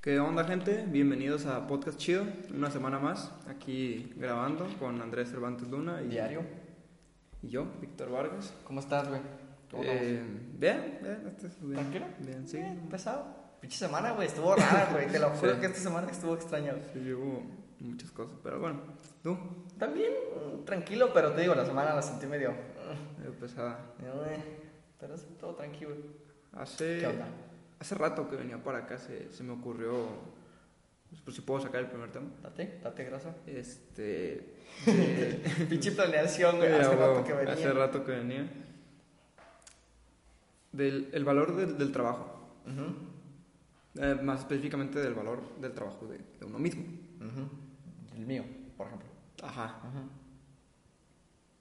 [0.00, 0.84] ¿Qué onda, gente?
[0.88, 2.24] Bienvenidos a Podcast Chido.
[2.54, 6.42] Una semana más aquí grabando con Andrés Cervantes Luna y, Diario.
[7.42, 8.54] y yo, Víctor Vargas.
[8.64, 9.20] ¿Cómo estás, güey?
[9.70, 10.22] ¿Cómo Eh,
[10.54, 11.74] bien, bien, este es bien.
[11.74, 12.06] ¿Tranquilo?
[12.20, 12.56] Bien, sí.
[12.58, 13.24] Bien, pesado.
[13.60, 15.08] Pinche semana, güey, estuvo rara, güey.
[15.08, 15.60] Te lo juro Sí.
[15.60, 16.72] que esta semana estuvo extraña.
[16.72, 16.84] güey.
[16.92, 17.42] Sí, hubo
[17.80, 18.80] muchas cosas, pero bueno,
[19.22, 19.36] tú,
[19.78, 22.50] También mm, tranquilo, pero te digo, la semana la sentí medio.
[22.50, 23.80] eh, pesada.
[24.00, 24.42] eh,
[25.00, 25.96] Pero es todo tranquilo.
[26.52, 27.26] Hace, ¿Qué onda?
[27.80, 30.06] Hace rato que venía para acá se, se me ocurrió,
[31.24, 32.26] pues, si puedo sacar el primer tema.
[32.42, 33.34] Date, date grasa.
[33.46, 34.54] Este,
[34.86, 36.72] de- Pinche planeación, güey.
[36.72, 37.52] Hace rato que venía.
[37.52, 38.48] Hace rato que venía.
[40.72, 42.34] Del el valor del, del trabajo.
[43.94, 46.84] Eh, más específicamente del valor del trabajo de, de uno mismo.
[48.14, 48.44] El mío,
[48.76, 49.08] por ejemplo.
[49.42, 49.80] Ajá.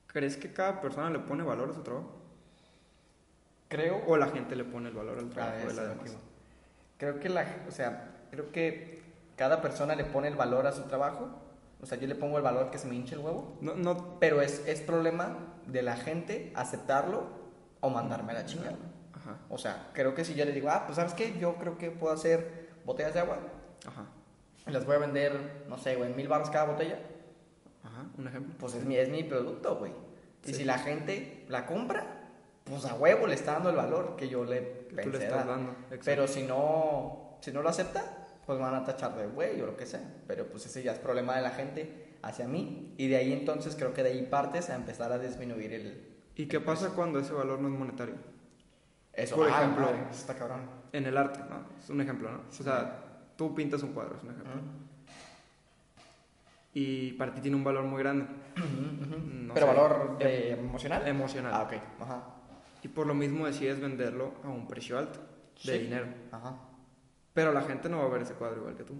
[0.08, 2.17] ¿Crees que cada persona le pone valor a su trabajo?
[3.70, 4.02] Creo.
[4.08, 6.08] ¿O la gente le pone el valor al trabajo de la demás?
[6.12, 6.20] iba.
[6.98, 9.02] Creo que la, o sea, creo que
[9.36, 11.30] cada persona le pone el valor a su trabajo.
[11.82, 13.58] O sea, yo le pongo el valor que se me hinche el huevo.
[13.62, 15.38] No, no, Pero es, es problema
[15.68, 17.28] de la gente aceptarlo
[17.82, 18.78] o mandarme a la chingada.
[19.14, 21.78] ajá, O sea, creo que si yo le digo, ah, pues sabes qué, yo creo
[21.78, 23.38] que puedo hacer botellas de agua
[23.86, 24.06] ajá,
[24.66, 26.98] y las voy a vender, no sé, güey, mil barros cada botella,
[27.84, 28.56] ajá, un ejemplo.
[28.58, 29.92] pues es mi, es mi producto, güey.
[30.46, 30.54] Y Sí.
[30.56, 32.27] si la gente la compra,
[32.70, 35.24] pues a huevo le está dando el valor que yo le Que tú pensé le
[35.26, 35.76] estás dando.
[36.04, 38.04] Pero si no, si no lo acepta,
[38.46, 40.02] pues me van a tachar de güey o lo que sea.
[40.28, 42.94] Pero pues ese ya es problema de la gente hacia mí.
[42.98, 46.08] Y de ahí entonces creo que de ahí partes a empezar a disminuir el...
[46.36, 48.16] ¿Y qué pasa cuando ese valor no es monetario?
[49.14, 50.62] Eso, Por Ah, ejemplo, madre, eso está cabrón.
[50.94, 51.66] En el arte, ¿no?
[51.84, 52.42] Es un ejemplo, ¿no?
[52.50, 53.04] O sea,
[53.36, 54.52] tú pintas un cuadro, es un ejemplo.
[56.74, 58.26] Y para ti tiene un valor muy grande.
[58.56, 61.08] No Pero sé, valor em- eh, emocional.
[61.08, 61.52] emocional.
[61.56, 61.74] Ah, ok.
[62.02, 62.24] Ajá.
[62.84, 65.20] Y por lo mismo decides venderlo a un precio alto
[65.64, 65.78] de Sí.
[65.80, 66.08] dinero.
[66.32, 66.56] Ajá.
[67.34, 68.96] Pero la gente no va a ver ese cuadro igual que tú.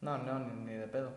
[0.00, 1.10] No, no, ni, ni de pedo.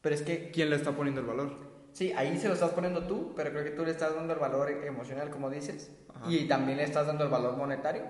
[0.00, 1.72] Pero es que, ¿Quién le está poniendo el valor?
[1.92, 4.38] sí, ahí se lo estás poniendo tú, pero creo que tú le estás dando el
[4.38, 6.30] valor emocional, como dices, Ajá.
[6.30, 8.02] y también le estás dando el valor monetario.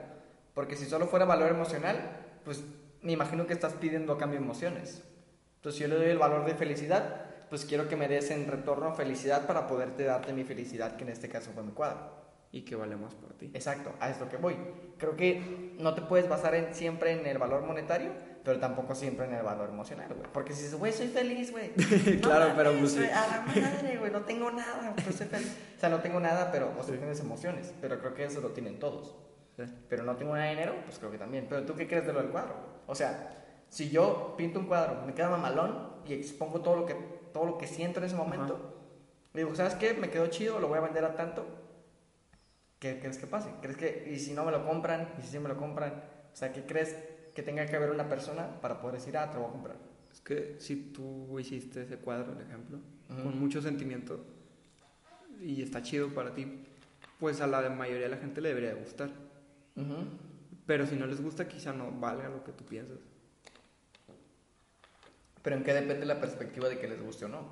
[0.55, 1.99] Porque si solo fuera valor emocional,
[2.45, 2.63] pues
[3.03, 5.03] me imagino que estás pidiendo a cambio emociones.
[5.57, 8.47] Entonces, si yo le doy el valor de felicidad, pues quiero que me des en
[8.47, 12.22] retorno felicidad para poderte darte mi felicidad, que en este caso fue mi cuadro.
[12.53, 13.51] Y que vale más para ti.
[13.55, 14.55] Exacto, a esto que voy.
[14.99, 18.11] Creo que no te puedes basar en, siempre en el valor monetario,
[18.45, 20.31] pero tampoco siempre en el valor emocional, güey.
[20.33, 21.71] Porque si dices, güey, soy feliz, güey.
[22.21, 25.57] Claro, No pero pues A la madre, güey, no tengo nada, pero soy feliz.
[25.77, 26.99] O sea, no tengo nada, pero o sea, Sí.
[26.99, 27.73] tienes emociones.
[27.81, 29.17] Pero creo que eso lo tienen todos.
[29.57, 29.65] Sí.
[29.89, 31.47] Pero no tengo nada de dinero, pues creo que también.
[31.49, 32.55] Pero tú, ¿qué crees de lo del cuadro?
[32.87, 36.95] O sea, si yo pinto un cuadro, me queda mamalón y expongo todo lo que,
[37.33, 38.75] todo lo que siento en ese momento,
[39.33, 39.95] y digo, ¿sabes qué?
[39.95, 41.47] Me quedó chido, lo voy a vender a tanto.
[42.83, 43.49] ¿Qué crees que pase?
[43.61, 46.37] ¿Crees que, y si no me lo compran, y si sí me lo compran, o
[46.37, 46.97] sea, ¿qué crees
[47.33, 49.77] que tenga que haber una persona para poder decir, ah, te lo voy a comprar?
[50.13, 52.79] Es que si tú hiciste ese cuadro, por ejemplo,
[53.09, 53.23] Ujú.
[53.23, 54.25] con mucho sentimiento
[55.41, 56.65] y está chido para ti,
[57.21, 59.11] pues a la mayoría de la gente le debería de gustar.
[60.67, 62.99] Pero si no les gusta, quizá no valga lo que tú piensas.
[65.41, 67.47] Pero ¿en qué depende la perspectiva de que les guste o no?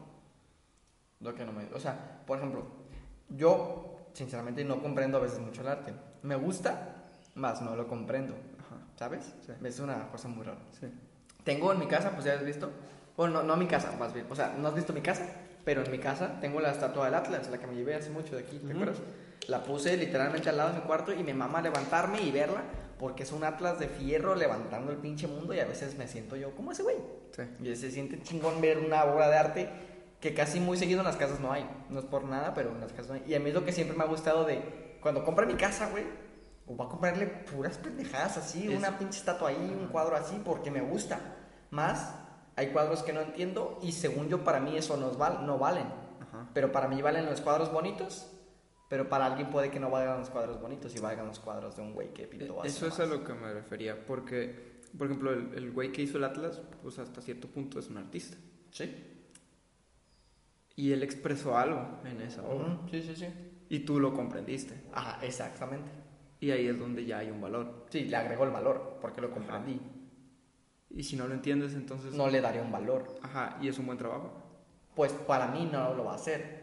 [1.20, 1.66] Lo que no me...
[1.72, 2.66] O sea, por ejemplo,
[3.28, 5.92] yo sinceramente no comprendo a veces mucho el arte.
[6.22, 6.96] Me gusta,
[7.34, 8.34] más no lo comprendo.
[8.58, 8.76] Ajá.
[8.96, 9.32] ¿Sabes?
[9.46, 9.52] Sí.
[9.64, 10.60] Es una cosa muy rara.
[10.78, 10.86] Sí.
[11.44, 12.70] Tengo en mi casa, pues ya has visto.
[13.16, 14.26] Bueno, no, no mi casa, más bien.
[14.30, 15.26] O sea, no has visto mi casa,
[15.64, 18.36] pero en mi casa tengo la estatua del Atlas, la que me llevé hace mucho
[18.36, 18.74] de aquí, ¿te Ujú.
[18.82, 18.96] acuerdas?
[19.48, 22.62] La puse literalmente al lado de mi cuarto y me mama levantarme y verla
[22.98, 26.36] porque es un Atlas de fierro levantando el pinche mundo y a veces me siento
[26.36, 26.96] yo como ese güey.
[27.34, 27.42] Sí.
[27.62, 29.68] Y se siente chingón ver una obra de arte
[30.20, 31.68] que casi muy seguido en las casas no hay.
[31.88, 33.22] No es por nada, pero en las casas no hay.
[33.26, 35.88] Y a mí es lo que siempre me ha gustado de cuando compre mi casa,
[35.90, 36.04] güey.
[36.66, 40.40] O voy a comprarle puras pendejadas así, Es- una pinche estatua ahí, un cuadro así,
[40.44, 41.18] porque me gusta.
[41.70, 42.14] Más,
[42.56, 45.86] hay cuadros que no entiendo y según yo, para mí eso no, val no valen.
[46.20, 46.48] Ajá.
[46.52, 48.30] Pero para mí valen los cuadros bonitos,
[48.88, 51.82] pero para alguien puede que no valgan los cuadros bonitos y valgan los cuadros de
[51.82, 55.32] un güey que pintó así Eso es a lo que me refería, porque, por ejemplo,
[55.32, 58.36] el, el güey que hizo el Atlas, pues hasta cierto punto es un artista.
[58.70, 59.06] Sí.
[60.80, 62.78] Y él expresó algo en esa obra.
[62.90, 63.26] Sí, sí, sí.
[63.68, 64.80] Y tú lo comprendiste.
[64.94, 65.90] Ajá, exactamente.
[66.40, 67.84] Y ahí es donde ya hay un valor.
[67.90, 69.78] Sí, le agregó el valor, porque lo comprendí.
[70.88, 72.14] Y si no lo entiendes, entonces...
[72.14, 73.18] no le daría un valor.
[73.20, 74.32] Ajá, y es un buen trabajo.
[74.94, 76.59] Pues para mí no lo va a hacer.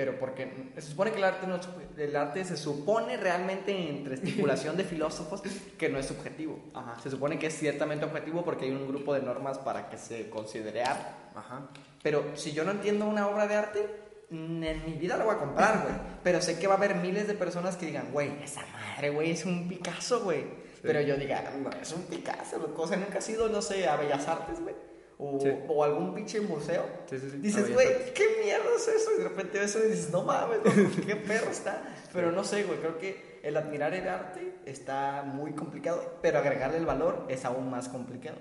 [0.00, 1.60] Pero porque se supone que el arte, no,
[1.98, 5.42] el arte se supone realmente entre estipulación de filósofos
[5.76, 6.58] que no es subjetivo.
[6.72, 6.98] Ajá.
[7.02, 10.30] Se supone que es ciertamente objetivo porque hay un grupo de normas para que se
[10.30, 11.04] considere arte.
[11.34, 11.68] Ajá.
[12.02, 13.86] Pero si yo no entiendo una obra de arte,
[14.30, 15.94] en mi vida la voy a comprar, güey.
[16.24, 19.32] Pero sé que va a haber miles de personas que digan, güey, esa madre, güey,
[19.32, 20.46] es un Picasso, güey.
[20.80, 24.26] Pero yo diga, no, es un Picasso, sea, nunca has ido, no sé, a Bellas
[24.26, 24.74] Artes, güey.
[25.22, 25.50] O, Sí.
[25.68, 26.82] o algún pinche museo.
[27.06, 27.36] Sí, sí, sí.
[27.38, 28.14] Dices, güey.
[28.14, 29.10] ¿qué mierda es eso?
[29.14, 31.82] Y de repente ves eso y dices, no mames, loco, qué perro está.
[32.12, 36.78] Pero no sé, güey, creo que el admirar el arte está muy complicado, pero agregarle
[36.78, 38.38] el valor es aún más complicado.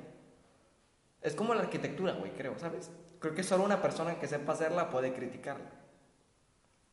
[1.22, 2.90] Es como la arquitectura, güey, creo, ¿sabes?
[3.20, 5.70] Creo que solo una persona que sepa hacerla puede criticarla.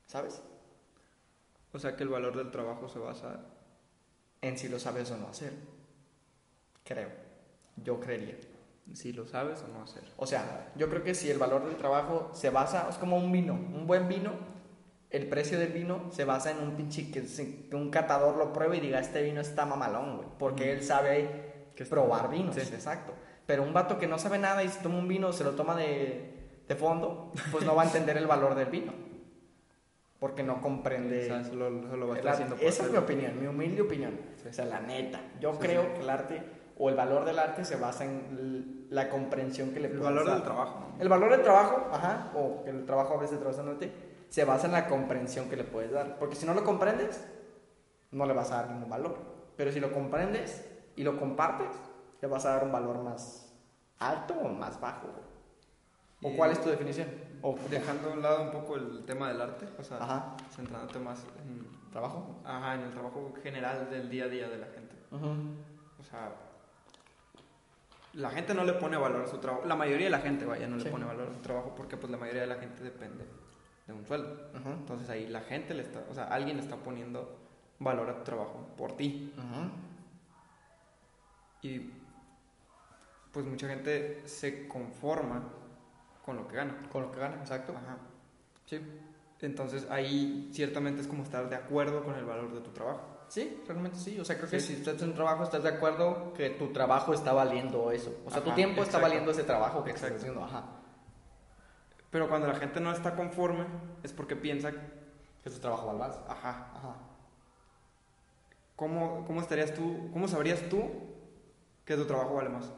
[0.06, 0.43] ¿Sabes?
[1.73, 3.41] O sea que el valor del trabajo se basa...
[4.43, 5.53] En si lo sabes o no hacer.
[6.85, 7.09] Creo.
[7.77, 8.37] Yo creería.
[8.94, 10.05] Si lo sabes o no hacer.
[10.17, 13.31] O sea, yo creo que si el valor del trabajo se basa, es como un
[13.33, 14.33] vino, un buen vino,
[15.11, 17.25] el precio del vino se basa en un pinche que,
[17.75, 21.85] un catador lo pruebe y diga, este vino está mamalón, güey, porque él sabe Que
[21.85, 22.61] probar vinos, Sí.
[22.62, 23.12] exacto.
[23.44, 25.77] Pero un vato que no sabe nada y se toma un vino, se lo toma
[25.77, 28.93] de, de fondo, pues no va a entender el valor del vino,
[30.19, 31.25] porque no comprende...
[31.25, 34.19] O sea, solo, solo va a estar esa es mi opinión, mi humilde opinión.
[34.49, 35.21] O sea, la neta.
[35.41, 35.89] Yo Sí, creo sí.
[35.97, 36.43] que el arte
[36.78, 40.34] o el valor del arte se basa en la comprensión que le El valor dar.
[40.34, 40.87] del trabajo.
[40.99, 43.93] El valor del trabajo, ajá, o que el trabajo a veces trabaja en arte,
[44.28, 46.19] se basa en la comprensión que le puedes dar.
[46.19, 47.25] Porque si no lo comprendes,
[48.11, 49.17] no le vas a dar ningún valor.
[49.56, 50.64] Pero si lo comprendes
[50.96, 51.69] y lo compartes,
[52.20, 53.52] le vas a dar un valor más
[53.99, 55.06] alto o más bajo.
[56.22, 57.08] ¿O Y- cuál es tu definición?
[57.43, 60.37] O Dejando a un lado un poco el tema del arte, o sea, Ajá.
[60.50, 62.40] centrándote más en, trabajo.
[62.44, 64.94] ajá, en el trabajo general del día a día de la gente.
[65.99, 66.32] O sea,
[68.17, 69.65] la gente no le pone valor a su trabajo.
[69.67, 70.85] La mayoría de la gente, vaya, no Sí.
[70.87, 73.25] le pone valor a su trabajo porque pues la mayoría de la gente depende
[73.87, 74.51] de un sueldo.
[74.55, 77.39] Entonces ahí la gente le está, o sea, alguien le está poniendo
[77.79, 79.33] valor a tu trabajo por ti.
[81.63, 81.91] Y
[83.33, 85.43] pues mucha gente se conforma
[86.25, 86.75] con lo que gana.
[86.91, 87.75] Con lo que gana, exacto.
[87.77, 87.99] Ajá.
[88.67, 88.81] Sí.
[89.41, 93.16] Entonces ahí ciertamente es como estar de acuerdo con el valor de tu trabajo.
[93.28, 94.19] Sí, realmente sí.
[94.20, 94.75] O sea, creo que Sí.
[94.75, 98.14] si estás en un trabajo, estás de acuerdo que tu trabajo está valiendo eso.
[98.25, 99.06] O sea, tu Ajá, tiempo está exacto.
[99.08, 100.20] valiendo ese trabajo que estás Exacto.
[100.32, 100.44] haciendo.
[100.44, 100.64] Ajá.
[102.11, 103.67] Pero cuando la gente no está conforme
[104.02, 104.70] es porque piensa,
[105.43, 106.19] Que tu trabajo vale más.
[106.28, 106.96] ajá, Ajá.
[108.75, 110.82] ¿cómo, cómo estarías tú, cómo sabrías tú
[111.84, 112.72] que tu trabajo vale más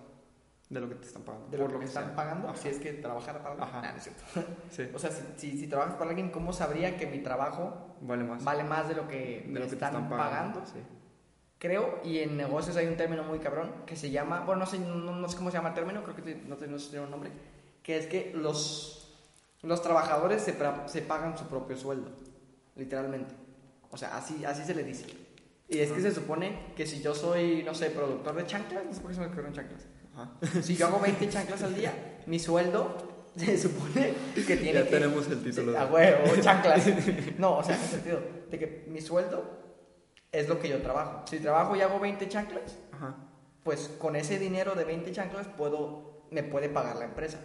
[0.71, 1.49] de lo que te están pagando?
[1.49, 2.15] De Por lo que me están sea.
[2.17, 2.57] pagando, Ajá.
[2.59, 3.69] si es que trabajara para alguien.
[3.69, 3.83] Ajá.
[3.83, 4.23] Nah, no es cierto.
[4.71, 8.25] Sí, O sea, si, si, si trabajas para alguien, ¿cómo sabría que mi trabajo vale
[8.25, 8.45] más.
[8.45, 10.61] vale más de lo que de me lo que te están, están pagando?
[10.61, 10.67] pagando.
[10.67, 10.81] Sí.
[11.59, 14.79] Creo, y en negocios hay un término muy cabrón que se llama, bueno, no sé,
[14.79, 16.91] no, no sé cómo se llama el término, creo que te- no, no sé si
[16.91, 17.33] tiene un nombre,
[17.83, 19.19] que es que los,
[19.63, 20.55] los trabajadores se,
[20.87, 22.11] se pagan su propio sueldo,
[22.77, 23.35] literalmente.
[23.91, 25.07] O sea, así, así se le dice.
[25.69, 28.95] Y es que se supone que si yo soy, no sé, productor de chanclas, no
[28.95, 29.87] sé por qué se me ocurrieron chanclas.
[30.19, 30.63] Ajá.
[30.63, 32.97] Si yo hago 20 chanclas al día, mi sueldo
[33.37, 34.91] se supone que tiene Ya que...
[34.91, 35.79] tenemos el título.
[35.79, 36.85] A de- huevo, chanclas.
[37.39, 38.21] No, o sea, en el sentido
[38.51, 39.45] de que mi sueldo
[40.33, 41.25] es lo que yo trabajo.
[41.29, 43.17] Si trabajo y hago 20 chanclas, Ajá.
[43.63, 47.39] pues con ese dinero de 20 chanclas puedo, me puede pagar la empresa.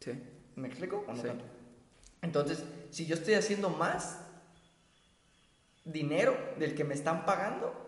[0.00, 0.12] Sí.
[0.56, 1.04] ¿Me explico?
[1.06, 1.28] ¿O no Sí.
[1.28, 1.44] tanto?
[2.20, 4.18] Entonces, si yo estoy haciendo más
[5.84, 7.87] dinero del que me están pagando,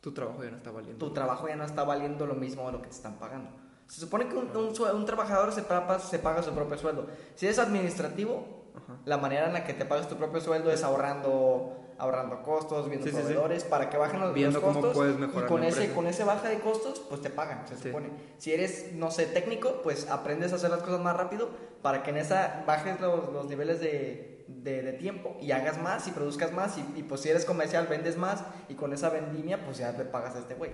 [0.00, 0.98] Tu trabajo ya no está valiendo.
[1.06, 3.50] tu trabajo ya no está valiendo lo mismo de lo que te están pagando.
[3.86, 7.06] Se supone que un, un trabajador se paga, se paga su propio sueldo.
[7.34, 8.98] Si eres administrativo, Ajá.
[9.04, 13.06] la manera en la que te pagas tu propio sueldo es ahorrando ahorrando costos, viendo
[13.06, 13.22] Sí, sí, sí.
[13.24, 16.48] proveedores para que bajen los, Viendo los cómo costos y con ese con ese baja
[16.48, 18.08] de costos pues te pagan, se supone.
[18.38, 21.50] Si eres no sé técnico, pues aprendes a hacer las cosas más rápido
[21.82, 26.06] para que en esa bajes los, los niveles de, de, de tiempo y hagas más
[26.08, 29.64] y produzcas más y, y, pues si eres comercial vendes más y con esa vendimia
[29.64, 30.72] pues ya le pagas a este güey.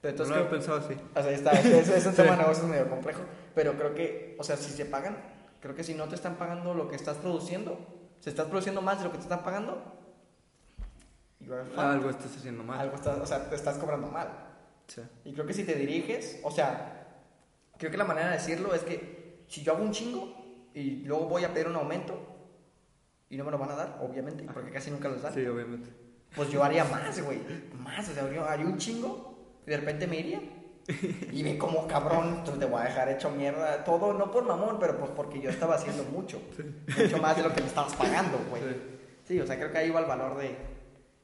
[0.00, 0.94] Pero No entonces lo creo- había pensado así.
[1.14, 3.20] o sea, está, es, es un tema de negocios medio complejo,
[3.54, 5.16] pero creo que, o sea, si se pagan,
[5.60, 7.78] creo que si no te están pagando lo que estás produciendo,
[8.20, 9.82] si estás produciendo más de lo que te están pagando.
[11.76, 12.80] Algo estás haciendo mal.
[12.80, 14.28] Algo estás, o sea, te estás cobrando mal.
[14.86, 15.02] Sí.
[15.24, 17.06] Y creo que si te diriges, o sea,
[17.78, 20.34] creo que la manera de decirlo es que si yo hago un chingo
[20.74, 22.18] y luego voy a pedir un aumento
[23.34, 25.90] y no me lo van a dar, obviamente, porque casi nunca los dan, Sí, obviamente.
[26.36, 27.40] pues yo haría más, güey.
[27.78, 30.40] Más, o sea, haría, haría un chingo y de repente me iría.
[31.32, 33.82] Y ve como cabrón, entonces te voy a dejar hecho mierda.
[33.84, 36.40] Todo, no por mamón, pero pues porque yo estaba haciendo mucho.
[37.00, 38.62] Mucho más de lo que me estabas pagando, güey.
[38.62, 38.80] Sí.
[39.26, 40.54] Sí, o sea, creo que ahí va el valor de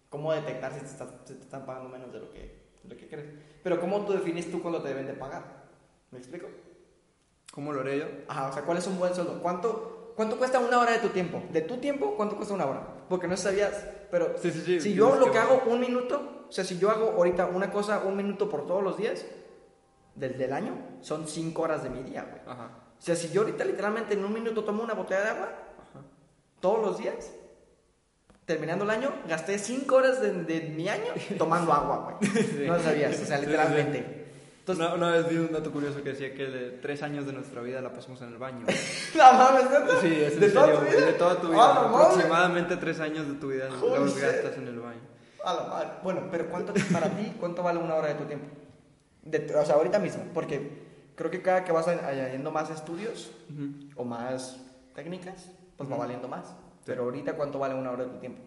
[0.08, 2.40] cómo detectar si te, estás- si te están pagando menos de lo, que,
[2.82, 3.26] de lo que crees.
[3.62, 5.44] Pero ¿cómo tú defines tú cuándo te deben de pagar?
[6.10, 6.48] ¿Me explico?
[7.52, 8.06] ¿Cómo lo haré yo?
[8.28, 9.42] Ajá, o sea, ¿cuál es un buen sueldo?
[9.42, 11.42] ¿Cuánto, ¿Cuánto cuesta una hora de tu tiempo?
[11.50, 12.86] De tu tiempo, ¿cuánto cuesta una hora?
[13.08, 13.72] Porque no sabías,
[14.10, 16.78] pero Sí, sí, sí, si yo lo que que hago un minuto, o sea, si
[16.78, 19.24] yo hago ahorita una cosa un minuto por todos los días,
[20.14, 22.42] desde el año, son cinco horas de mi día, güey.
[22.46, 22.68] Ajá.
[22.98, 25.48] O sea, si yo ahorita literalmente en un minuto tomo una botella de agua,
[26.60, 27.32] todos los días,
[28.44, 32.66] terminando el año, gasté cinco horas de, de mi año tomando agua, güey.
[32.68, 34.19] No sabías, o sea, literalmente.
[34.72, 37.32] Entonces, una, una vez vi un dato curioso que decía que de tres años de
[37.32, 38.66] nuestra vida la pasamos en el baño.
[39.16, 40.00] No mames, ¿neta?
[40.00, 41.06] Sí, es en ¿De toda serio, tu güey, vida?
[41.06, 41.74] de toda tu Ah, vida.
[41.90, 42.06] mames.
[42.06, 45.00] Aproximadamente tres años de tu vida los gastas en el baño.
[45.44, 45.88] A la madre.
[46.02, 48.46] Bueno, pero ¿cuánto para ti, cuánto vale una hora de tu tiempo?
[49.22, 53.90] De- o sea, ahorita mismo, porque creo que cada que vas añadiendo más estudios Ujú.
[53.96, 54.58] o más
[54.94, 56.02] técnicas, pues va Ujú.
[56.02, 56.54] valiendo más.
[56.84, 58.42] Pero ahorita, ¿cuánto vale una hora de tu tiempo?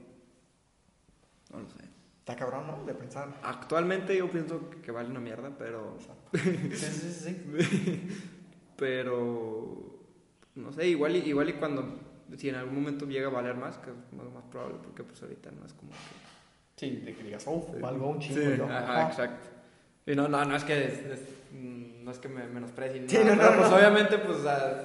[1.51, 1.83] No lo sé.
[2.23, 2.85] Está cabrón, ¿no?
[2.85, 3.27] De pensar.
[3.43, 5.97] Actualmente yo pienso que, vale una mierda, pero.
[6.33, 6.39] Sí,
[6.71, 7.43] sí, sí.
[7.61, 8.07] sí.
[8.77, 9.99] Pero.
[10.55, 11.99] No sé, igual y, igual y cuando.
[12.37, 13.95] Si en algún momento llega a valer más, que es
[14.33, 15.97] más probable, porque pues ahorita no es como que.
[16.77, 18.65] Sí, de que digas, oh, valgo un chingo Sí, yo.
[18.65, 19.09] ajá, Ajá.
[19.09, 19.49] exacto.
[20.05, 20.85] Y no, no, no es que.
[20.87, 23.09] es- es- mm, no es que me menosprecien.
[23.09, 23.75] Sí, nada, no, pero no, pues no.
[23.77, 24.37] obviamente, pues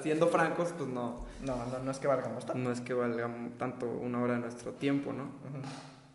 [0.02, 1.24] siendo francos, pues no.
[1.44, 2.60] No, no, no es que valgamos tanto.
[2.62, 5.22] No es que valga tanto una hora de nuestro tiempo, ¿no?
[5.24, 5.62] Ujú.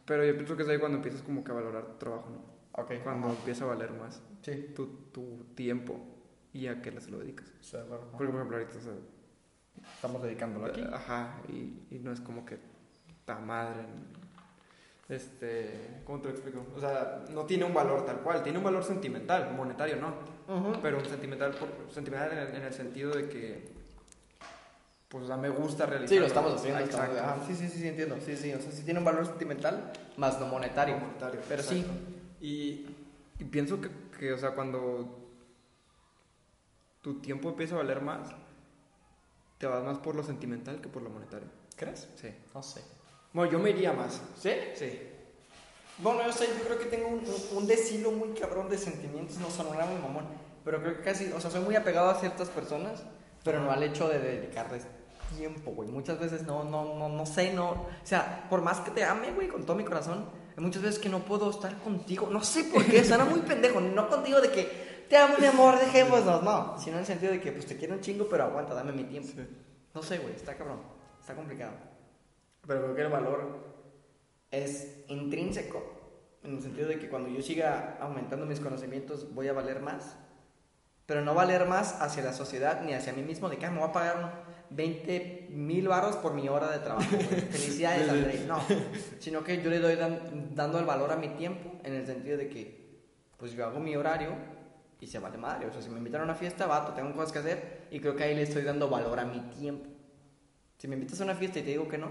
[0.05, 2.81] Pero yo pienso que es ahí cuando empiezas como que a valorar tu trabajo, ¿no?
[2.81, 2.91] Ok.
[3.03, 3.38] Cuando ajá.
[3.38, 4.72] empieza a valer más Sí.
[4.75, 6.00] tu, tu tiempo
[6.51, 7.51] y a qué se lo dedicas.
[7.62, 8.07] Sí, de acuerdo.
[8.12, 8.93] Porque, por ejemplo, ahorita, o sea,
[9.95, 10.81] Estamos dedicándolo aquí.
[10.93, 12.60] Ajá, y, y no es como que
[13.25, 13.81] ta madre.
[15.10, 16.65] Este, ¿cómo te lo explico?
[16.75, 20.13] O sea, no tiene un valor tal cual, tiene un valor sentimental, monetario no,
[20.53, 20.79] Ujú.
[20.81, 23.74] pero un sentimental, por, sentimental en el, en el sentido de que,
[25.13, 26.10] pues, o sea, me gusta realizar.
[26.10, 26.79] Sí, lo estamos haciendo.
[26.79, 27.15] Exacto.
[27.15, 28.15] estamos- ajá, sí, sí, sí, sí, entiendo.
[28.25, 30.98] Sí, sí, o sea, sí tiene un valor sentimental, más no monetario.
[30.98, 31.84] monetario, Pero exacto.
[32.41, 32.46] sí.
[32.46, 32.88] Y,
[33.39, 33.89] y pienso que,
[34.20, 35.20] que, o sea, cuando
[37.03, 38.29] tu tiempo empieza a valer más,
[39.60, 41.48] te vas más por lo sentimental que por lo monetario.
[41.75, 42.08] ¿Crees?
[42.15, 42.34] Sí.
[42.53, 42.82] No sé.
[43.34, 44.20] Bueno, yo me iría más.
[44.39, 44.51] ¿Sí?
[44.75, 45.00] Sí.
[46.00, 49.38] Bueno, yo sé, yo creo que tengo un, un, un deshilo muy cabrón de sentimientos,
[49.38, 50.25] no sonará muy mamón,
[50.65, 53.03] pero creo que casi, o sea, soy muy apegado a ciertas personas,
[53.43, 54.88] pero no al hecho de dedicarles
[55.37, 55.89] tiempo, güey.
[55.89, 59.31] Muchas veces no, no, no, no sé, no, o sea, por más que te ame,
[59.31, 62.65] güey, con todo mi corazón, hay muchas veces que no puedo estar contigo, no sé
[62.65, 66.77] por qué, suena muy pendejo, no contigo de que te amo, mi amor, dejémonos, no,
[66.79, 69.03] sino en el sentido de que, pues, te quiero un chingo, pero aguanta, dame mi
[69.03, 69.29] tiempo.
[69.93, 70.79] No sé, güey, está cabrón,
[71.19, 71.73] está complicado.
[72.65, 73.73] Pero creo que el valor
[74.49, 75.83] es intrínseco,
[76.43, 80.17] en el sentido de que cuando yo siga aumentando mis conocimientos voy a valer más,
[81.05, 83.79] pero no valer más hacia la sociedad ni hacia mí mismo, de que "Ah, me
[83.79, 84.43] voy a pagar
[84.75, 87.10] 20 mil baros por mi hora de trabajo.
[87.18, 88.44] Felicidades, André.
[88.48, 88.60] No,
[89.20, 92.38] sino que yo le doy dan- dando el valor a mi tiempo, en el sentido
[92.38, 93.01] de que,
[93.38, 94.32] pues yo hago mi horario
[95.00, 95.68] y se vale madre.
[95.68, 98.15] O sea, si me invitan a una fiesta, vato, tengo cosas que hacer y creo
[98.15, 99.89] que ahí le estoy dando valor a mi tiempo.
[100.77, 102.10] Si me invitas a una fiesta y te digo que no,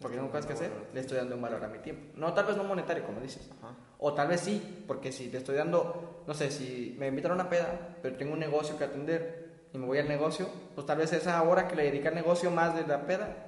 [0.00, 2.12] porque tengo cosas que hacer, le estoy dando un valor a mi tiempo.
[2.16, 3.50] No, tal vez no monetario, como dices.
[3.62, 3.74] Ajá.
[3.98, 7.34] O tal vez sí, porque si te estoy dando, no sé, si me invitan a
[7.34, 10.98] una peda, pero tengo un negocio que atender y me voy al negocio, pues tal
[10.98, 13.46] vez esa hora que le dedica al negocio más de la peda,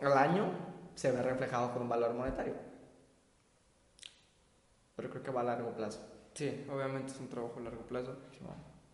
[0.00, 0.50] al año,
[0.94, 2.54] se ve reflejado con un valor monetario.
[4.96, 6.00] Pero creo que va a largo plazo.
[6.34, 8.16] Sí, obviamente es un trabajo a largo plazo.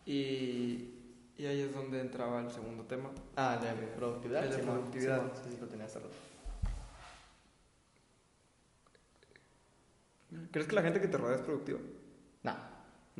[0.06, 0.94] Y,
[1.36, 3.10] y ahí es donde entraba el segundo tema.
[3.36, 4.42] Ah, de productividad.
[4.42, 5.22] De Simón, productividad.
[5.34, 6.16] Sí, sí, lo tenía hace rato.
[10.52, 11.80] ¿Crees que la gente que te rodea es productiva?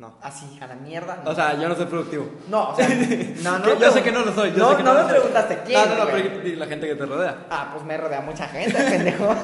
[0.01, 1.21] No, así, a la mierda.
[1.23, 1.29] no.
[1.29, 2.27] O sea, yo no soy productivo.
[2.49, 2.89] no, o sea,
[3.43, 3.79] no, no.
[3.79, 4.51] Yo sé que no lo soy.
[4.51, 5.79] Yo no, sé que no, me preguntaste quién.
[5.79, 7.45] No, no, no, pero la gente que te rodea.
[7.51, 9.35] Ah, pues me rodea mucha gente, pendejo.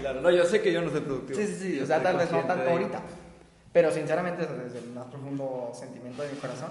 [0.00, 1.38] Claro, no, yo sé que yo no soy productivo.
[1.38, 3.02] Sí, sí, sí, Yo o sea, tal vez no tanto de ahorita.
[3.70, 6.70] Pero sinceramente, desde el más profundo sentimiento de mi corazón,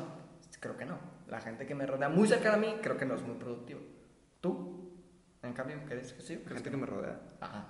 [0.59, 0.97] creo que no.
[1.27, 3.81] La gente que me rodea muy cerca de mí, creo que no es muy productivo.
[4.41, 4.95] ¿Tú?
[5.43, 6.37] En cambio, ¿crees que sí?
[6.37, 7.19] La ¿Crees gente que me rodea.
[7.39, 7.67] Ajá.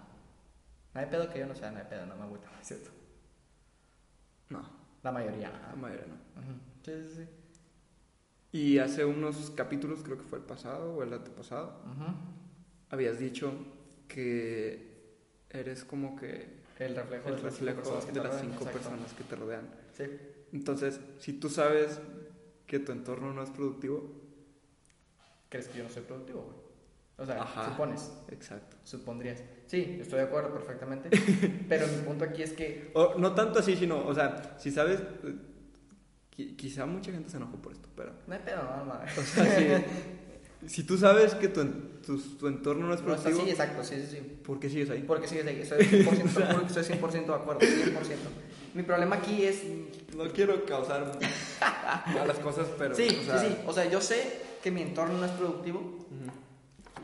[0.93, 2.89] No hay pedo que yo no sea, no hay pedo, no me agüita, es cierto.
[4.47, 5.51] No, La mayoría.
[5.51, 6.15] la mayoría no.
[6.83, 7.27] Sí, sí, sí.
[8.51, 11.81] Y hace unos capítulos, creo que fue el pasado o el antepasado,
[12.89, 13.53] habías dicho
[14.07, 14.89] que
[15.49, 19.35] eres como que El reflejo, el de las cinco reflejo de las personas que te
[19.35, 19.69] rodean.
[19.95, 20.03] Sí.
[20.51, 21.99] Entonces, si tú sabes
[22.65, 24.19] que tu entorno no es productivo,
[25.49, 26.68] ¿Crees que yo no soy productivo, güey?
[27.19, 27.65] O sea, Ajá.
[27.65, 28.77] supones, exacto.
[28.83, 29.43] supondrías.
[29.67, 31.09] Sí, estoy de acuerdo perfectamente.
[31.69, 35.01] pero mi punto aquí es que O, no tanto así, sino, o sea, si sabes,
[36.35, 38.93] qui- quizá mucha gente se enojó por esto, pero, no hay pedo, no, no.
[39.17, 39.83] o sea,
[40.61, 41.65] si, si tú sabes que tu,
[42.05, 44.39] tu, tu entorno no es No, productivo, sí, exacto, sí, sí, sí.
[44.43, 45.03] ¿por qué sigues ahí?
[45.05, 47.95] Porque sigues ahí, estoy 100%, estoy 100 de acuerdo, 100%.
[48.73, 49.63] Mi problema aquí es...
[50.15, 51.17] No quiero causar
[52.13, 52.95] malas cosas, pero...
[52.95, 53.55] Sí, o sea, sí, sí.
[53.65, 56.05] O sea, yo sé que mi entorno no es productivo,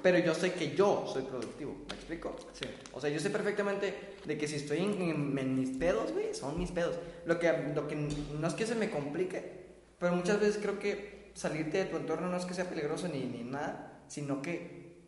[0.02, 1.76] pero yo sé que yo soy productivo.
[1.90, 2.36] ¿Me explico?
[2.54, 2.66] Sí.
[2.94, 3.94] O sea, yo sé perfectamente
[4.26, 6.96] de que si estoy en, en- en mis pedos, güey, son mis pedos.
[7.26, 9.66] Lo que, lo que no es que se me complique,
[10.00, 13.22] pero muchas veces creo que salirte de tu entorno no es que sea peligroso ni,
[13.26, 15.02] ni nada, sino que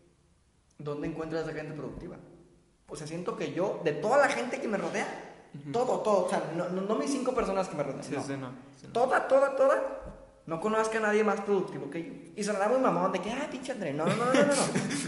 [0.78, 2.18] ¿dónde encuentras a esa gente productiva?
[2.90, 5.24] O sea, siento que yo, de toda la gente que me rodea,
[5.74, 8.24] todo, todo, o sea, no, no, no mis cinco personas que me rodean, Sí, no.
[8.24, 8.50] sí, no.
[8.80, 8.94] sí, no.
[8.94, 9.97] Toda, toda, toda.
[10.48, 12.14] No conozco a nadie más productivo que yo.
[12.36, 13.94] Y sonará muy mamón de que, ay, pinche André.
[13.94, 14.54] No, no, no, no, no.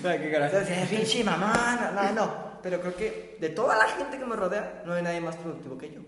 [0.47, 1.49] O sea, pinche mamón.
[1.95, 2.59] No, no, no.
[2.61, 5.77] Pero creo que de toda la gente que me rodea, no hay nadie más productivo
[5.77, 6.01] que yo.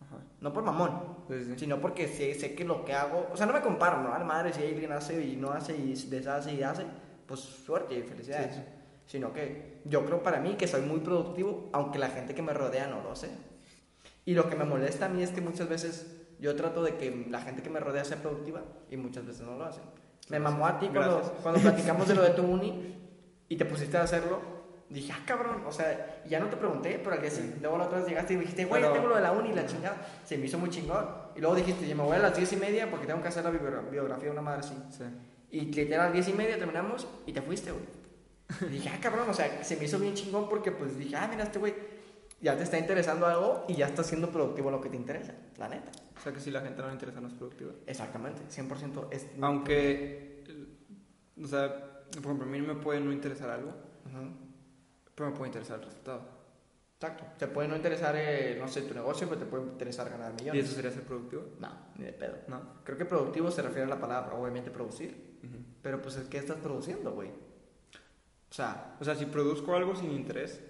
[0.00, 0.16] Ajá.
[0.40, 1.54] No por mamón, Sí, sí.
[1.58, 3.28] sino porque sé, sé que lo que hago.
[3.30, 4.14] O sea, no me comparo, ¿no?
[4.14, 6.84] A la madre, si alguien hace y no hace y deshace y hace,
[7.26, 8.56] pues suerte y felicidades.
[8.56, 8.62] Sí.
[9.04, 12.54] Sino que yo creo para mí que soy muy productivo, aunque la gente que me
[12.54, 13.36] rodea no lo sea.
[14.24, 16.06] Y lo que me molesta a mí es que muchas veces
[16.42, 19.56] yo trato de que la gente que me rodea sea productiva y muchas veces no
[19.56, 19.84] lo hacen.
[20.28, 22.96] Me mamó a ti cuando, cuando platicamos de lo de tu uni
[23.48, 24.40] y te pusiste a hacerlo.
[24.90, 27.84] Dije, ah, cabrón, o sea, ya no te pregunté, pero al día siguiente, luego la
[27.86, 29.96] otra vez llegaste y me dijiste, güey, Pero- tengo lo de la uni, la chingada.
[30.24, 31.06] Se me hizo muy chingón.
[31.34, 33.42] Y luego dijiste, yo me voy a las diez y media porque tengo que hacer
[33.44, 34.74] la biogra- biografía de una madre así.
[34.90, 35.04] Sí.
[35.50, 38.70] Y literal a las diez y media terminamos y te fuiste, güey.
[38.70, 41.44] Dije, ah, cabrón, o sea, se me hizo bien chingón porque pues dije, ah, mira,
[41.44, 41.72] este güey
[42.42, 45.34] ya te está interesando algo y ya está siendo productivo en lo que te interesa,
[45.58, 45.90] la neta.
[46.18, 47.72] O sea que si la gente no le interesa, no es productiva.
[47.86, 49.26] Exactamente, 100% es...
[49.40, 50.44] Aunque,
[51.42, 54.28] o sea, por ejemplo, a mí me puede no interesar algo, Ujú.
[55.14, 56.42] pero me puede interesar el resultado.
[56.94, 57.24] Exacto.
[57.36, 60.42] Te puede no interesar, eh, no sé, tu negocio, pero te puede interesar ganar ¿Y
[60.42, 60.66] millones.
[60.66, 61.42] eso sería ser productivo?
[61.58, 62.36] No, ni de pedo.
[62.46, 62.60] No.
[62.84, 65.38] Creo que productivo se refiere a la palabra, obviamente, producir.
[65.42, 65.56] Ujú.
[65.82, 67.30] Pero pues, ¿qué estás produciendo, güey?
[67.30, 70.60] O sea, O sea, si produzco algo sin interés,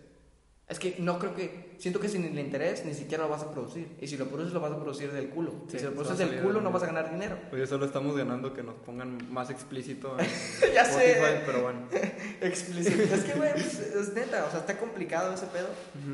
[0.68, 1.74] es que no creo que...
[1.78, 3.96] Siento que sin el interés ni siquiera lo vas a producir.
[4.00, 5.52] Y si lo produces, lo vas a producir del culo.
[5.68, 7.36] Sí, y si lo se produces del culo, no vas a ganar dinero.
[7.50, 10.26] pues solo estamos ganando que nos pongan más explícito en
[10.74, 11.12] Ya sé.
[11.12, 11.80] Spotify, pero bueno.
[12.40, 13.14] Explícito.
[13.14, 15.68] es que, güey, pues, es neta, o sea, está complicado ese pedo.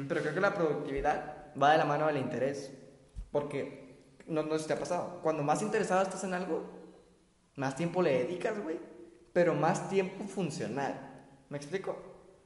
[0.08, 2.72] Pero creo que la productividad va de la mano del interés.
[3.30, 6.64] Porque, no, no sé si te ha pasado, cuando más interesado estás en algo,
[7.56, 8.78] más tiempo le dedicas, güey.
[9.34, 11.26] Pero más tiempo funcional.
[11.50, 11.96] ¿Me explico?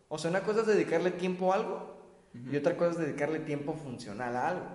[0.08, 1.91] O sea, una cosa es dedicarle tiempo a algo
[2.34, 4.66] y otra cosa es dedicarle tiempo funcional a algo.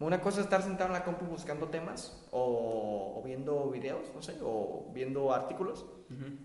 [0.00, 4.22] Una cosa es estar sentado en la compu buscando temas o, o viendo videos, no
[4.22, 5.84] sé, o viendo artículos.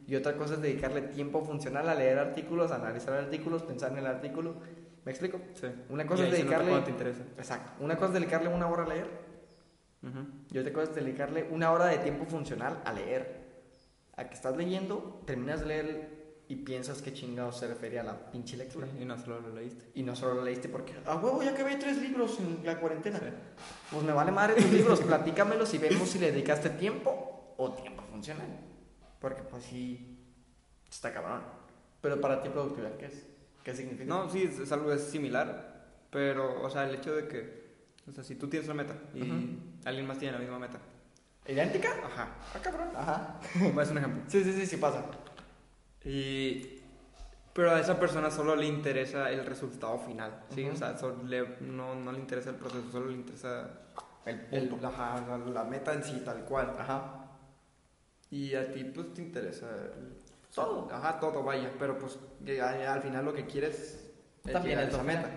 [0.07, 3.99] Y otra cosa es dedicarle tiempo funcional a leer artículos, a analizar artículos, pensar en
[3.99, 4.55] el artículo.
[5.05, 5.39] ¿Me explico?
[5.53, 5.67] Sí.
[5.89, 6.81] Una cosa Y es dedicarle.
[6.81, 7.21] te interesa.
[7.37, 7.71] Exacto.
[7.83, 9.07] Una cosa es dedicarle una hora a leer
[10.01, 10.25] Ujú.
[10.51, 13.43] y otra cosa es dedicarle una hora de tiempo funcional a leer.
[14.15, 16.12] A que estás leyendo, terminas de leer
[16.47, 18.87] y piensas que chingados se refería a la pinche lectura.
[18.99, 19.91] Y no solo lo leíste.
[19.95, 23.19] Y no solo lo leíste porque, a huevo, ya que tres libros en la cuarentena.
[23.19, 23.25] Sí.
[23.91, 28.03] Pues me vale madre tus libros, platícamelos y vemos si le dedicaste tiempo o tiempo
[28.03, 28.47] funcional.
[29.19, 30.17] Porque pues sí,
[30.89, 31.41] está cabrón.
[32.01, 33.25] Pero para ti productividad, ¿qué es?
[33.63, 34.05] ¿Qué significa?
[34.05, 37.63] No, sí, es, es algo es similar, pero, o sea, el hecho de que,
[38.07, 39.21] o sea, si tú tienes una meta y
[39.85, 40.79] alguien más tiene la misma meta.
[41.47, 41.89] ¿Idéntica?
[42.03, 42.35] Ajá.
[42.53, 42.89] Ah, cabrón.
[42.95, 43.39] Ajá.
[43.81, 44.23] Es un ejemplo.
[44.27, 45.03] Sí, sí, sí, sí pasa.
[46.05, 46.81] Y,
[47.53, 50.65] pero a esa persona solo le interesa el resultado final, ¿sí?
[50.67, 53.69] O sea, solo le- no, no le interesa el proceso, solo le interesa
[54.25, 54.87] El el- punto.
[54.87, 56.75] ajá, la, la meta en sí, tal cual.
[56.77, 57.19] Ajá.
[58.31, 60.17] Y a ti, pues, te interesa el-
[60.53, 60.87] Todo.
[60.91, 62.19] Ajá, todo, vaya, pero pues
[62.59, 64.11] al final lo que quieres
[64.45, 65.29] es También llegar a esa meta.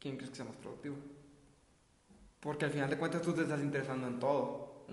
[0.00, 0.96] ¿Quién crees que sea más productivo?
[2.40, 4.86] Porque al final de cuentas tú te estás interesando en todo.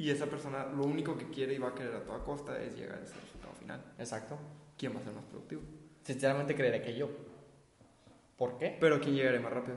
[0.00, 2.74] Y esa persona lo único que quiere y va a querer a toda costa es
[2.74, 3.84] llegar a ese resultado final.
[3.98, 4.38] Exacto.
[4.78, 5.60] ¿Quién va a ser más productivo?
[6.02, 7.10] Sinceramente creeré que yo.
[8.38, 8.78] ¿Por qué?
[8.80, 9.76] Pero ¿quién llegará más rápido?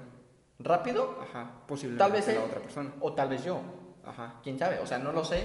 [0.60, 1.18] ¿Rápido?
[1.22, 2.40] Ajá, posiblemente Tal vez la él.
[2.40, 2.94] otra persona.
[3.02, 3.60] O tal vez yo.
[4.06, 4.40] Ajá.
[4.44, 5.44] quién sabe, o sea, no lo sé,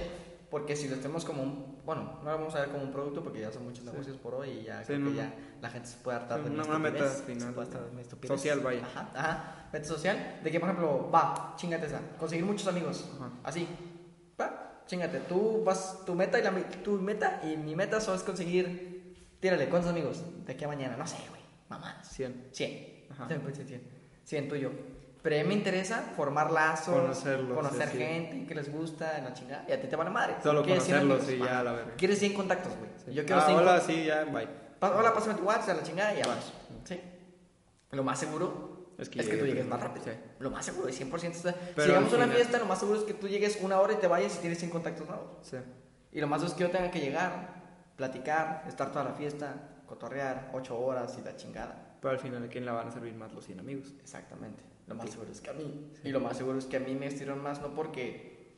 [0.51, 3.23] porque si lo estemos como un, bueno, no lo vamos a ver como un producto
[3.23, 3.89] porque ya son muchos Sí.
[3.89, 5.31] negocios por hoy y ya Sí, creo no, que ya no.
[5.61, 7.91] la gente se puede hartar Sí, de mi una- meta final, se puede hartar de
[7.95, 8.37] mi estupidez.
[8.37, 8.81] social, vaya.
[8.85, 13.29] Ajá, ajá, meta social, de que por ejemplo, va, chingate esa, conseguir muchos amigos, Ajá.
[13.45, 13.65] así,
[14.89, 18.23] chingate, tú vas, tu meta y la mi- tu meta y mi meta solo es
[18.23, 20.23] conseguir, tírale, ¿cuántos amigos?
[20.45, 22.47] De aquí a mañana, no sé, güey, mamá, 100.
[22.51, 23.27] 100, Ajá.
[23.27, 23.81] 100, 100,
[24.25, 24.71] 100 tuyo.
[25.21, 28.03] Pero a mí me interesa formar lazos, Conocerlos, conocer sí, sí.
[28.03, 30.35] gente que les gusta, la chingada, y a ti te vale madre.
[30.41, 31.93] Solo 100 conocerlos y ya a la verga.
[31.97, 32.89] Quieres 100 contactos, güey.
[33.05, 33.13] Sí.
[33.13, 34.47] Yo quiero ah, 100 hola, sí, ya, bye.
[34.79, 36.51] Pa- Hola, pásame tu WhatsApp, a la chingada y ya vas.
[36.85, 36.99] Sí.
[37.91, 40.05] Lo más seguro Es es que que, llegue tú llegues más rápido.
[40.39, 40.43] Sí.
[40.43, 41.23] Lo más seguro, 100%.
[41.31, 41.53] Está...
[41.53, 43.79] Pero si llegamos a una final- fiesta, lo más seguro es que tú llegues una
[43.79, 45.27] hora y te vayas y tienes 100 contactos nuevos.
[45.41, 45.57] Sí.
[46.13, 49.55] Y lo más seguro es que yo tenga que llegar, platicar, estar toda la fiesta,
[49.85, 51.97] cotorrear, 8 horas y la chingada.
[52.01, 53.93] Pero al final, ¿a quién le van a servir más los 100 amigos?
[53.99, 54.63] Exactamente.
[54.87, 55.91] Lo más seguro es que a mí.
[56.03, 58.55] Y lo más seguro es que a mí me estiraron más, no porque.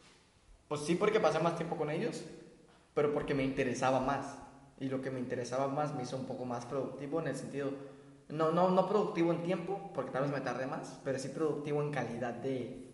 [0.67, 2.21] Pues sí, porque pasé más tiempo con ellos,
[2.93, 4.37] pero porque me interesaba más.
[4.79, 7.71] Y lo que me interesaba más me hizo un poco más productivo en el sentido.
[8.31, 11.81] No, no, no productivo en tiempo, porque tal vez me tardé más, pero sí productivo
[11.81, 12.87] en calidad de.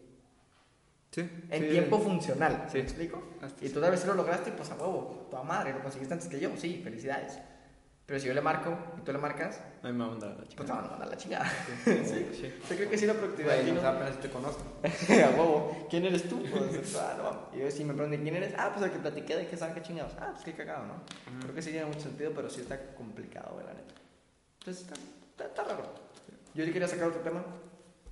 [1.12, 1.22] Sí.
[1.50, 2.04] En sí, tiempo sí.
[2.04, 2.66] funcional.
[2.70, 2.78] Sí.
[2.78, 3.24] ¿Me explico?
[3.42, 6.14] Hasta Y tú tal vez sí lo lograste, pues a huevo, toda madre, lo conseguiste
[6.14, 7.40] antes que yo, sí, felicidades.
[8.08, 10.32] Pero si yo le marco y tú le marcas, A mí me va a mandar
[10.32, 10.56] a la chica.
[10.56, 11.52] pues te van a mandar la chingada.
[11.84, 12.54] Sí, sí.
[12.70, 13.60] Yo creo que sí la productividad.
[13.60, 14.64] Aquí no apenas te conozco.
[14.82, 15.88] a huevo.
[15.90, 16.42] ¿Quién eres tú?
[16.42, 17.58] Pues, ah, no.
[17.58, 18.54] Y yo sí me pregunté quién eres.
[18.58, 20.14] Ah, pues el que platiqué de que saben qué chingados.
[20.22, 20.94] Ah, pues qué cagado, ¿no?
[21.42, 23.94] Creo que sí tiene mucho sentido, pero sí está complicado, güey, la neta.
[24.60, 24.96] Entonces está,
[25.38, 25.84] está, está raro.
[26.54, 27.44] Yo sí quería sacar otro tema.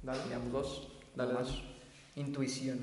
[0.02, 0.24] Dale.
[0.26, 1.00] Digamos dos.
[1.16, 1.50] Dale, dale.
[2.16, 2.80] Intuición.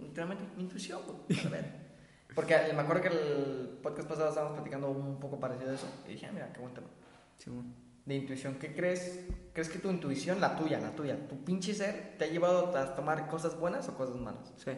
[0.00, 1.46] Literalmente, intuición, güey.
[1.46, 1.88] A ver.
[2.34, 5.86] Porque eh, me acuerdo que el podcast pasado estábamos platicando un poco parecido a eso.
[6.06, 6.86] Y dije, ah, mira, qué buen tema.
[7.36, 7.68] Sí, bueno.
[8.04, 9.26] De intuición, ¿qué crees?
[9.52, 12.94] ¿Crees que tu intuición, la tuya, la tuya, tu pinche ser, te ha llevado a
[12.94, 14.52] tomar cosas buenas o cosas malas?
[14.56, 14.70] Sí,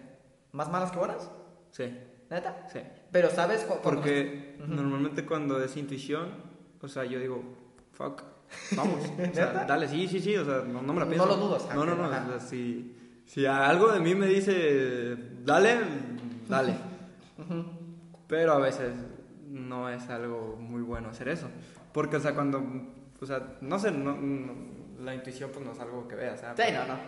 [0.53, 1.31] ¿Más malas que buenas?
[1.71, 1.97] sí,
[2.29, 2.67] ¿Neta?
[2.73, 2.81] sí.
[3.13, 6.43] Pero sabes cu- cuando- Porque normalmente cuando es intuición,
[6.81, 7.41] o sea, yo digo,
[7.93, 8.23] fuck,
[8.77, 9.01] vamos.
[9.31, 11.27] O sea, dale, sí, sí, sí, o sea, no, no me la No pienso.
[11.27, 15.79] lo dudas, No, no, no, o sea, si, si algo de mí me dice, dale,
[16.49, 16.75] dale.
[18.27, 18.93] Pero a veces
[19.49, 21.49] no es algo muy bueno hacer eso.
[21.93, 22.63] Porque, o sea, cuando,
[23.21, 24.71] o sea, no sé, no, no-
[25.03, 26.65] la intuición pues no es algo que veas, ¿sabes?
[26.65, 26.99] Sí, no, no.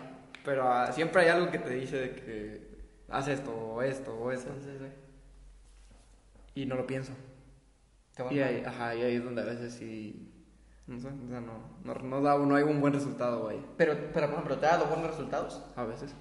[0.43, 2.67] Pero ah, siempre hay algo que te dice de que
[3.09, 4.51] haz esto, o esto, o Sí, esto.
[4.59, 4.85] sí, sí.
[6.55, 7.13] Y no lo pienso.
[8.31, 10.29] Y ahí, ajá, y ahí es donde a veces sí.
[10.85, 13.65] No sé, o sea, no, no, no, da, no hay un buen resultado ahí.
[13.77, 15.63] Pero, pero, por ejemplo, ¿te ha dado buenos resultados?
[15.75, 16.13] A veces.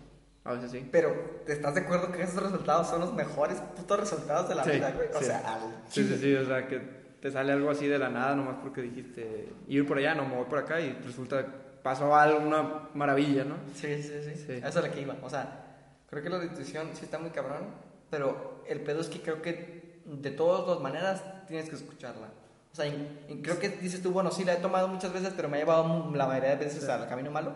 [0.44, 0.88] A veces sí.
[0.90, 1.14] Pero,
[1.46, 4.92] ¿estás de acuerdo que esos resultados son los mejores putos resultados de la Sí, vida,
[4.92, 5.09] güey?
[5.14, 5.25] O sí.
[5.25, 6.79] sea, al Sí, sí, sí, o sea, que
[7.20, 10.37] te sale algo así de la nada nomás porque dijiste ir por allá, no me
[10.37, 11.44] voy por acá y resulta
[11.83, 13.57] pasó algo, una maravilla, ¿no?
[13.75, 14.53] Sí, sí, sí, Sí.
[14.64, 15.16] A eso es lo que iba.
[15.22, 15.64] O sea,
[16.09, 17.62] creo que la intuición sí está muy cabrón,
[18.11, 22.29] pero el pedo es que creo que de todas las maneras tienes que escucharla.
[22.72, 25.32] O sea, y- y creo que dices tú, bueno, sí la he tomado muchas veces,
[25.37, 27.52] pero me ha llevado la mayoría de veces al camino malo.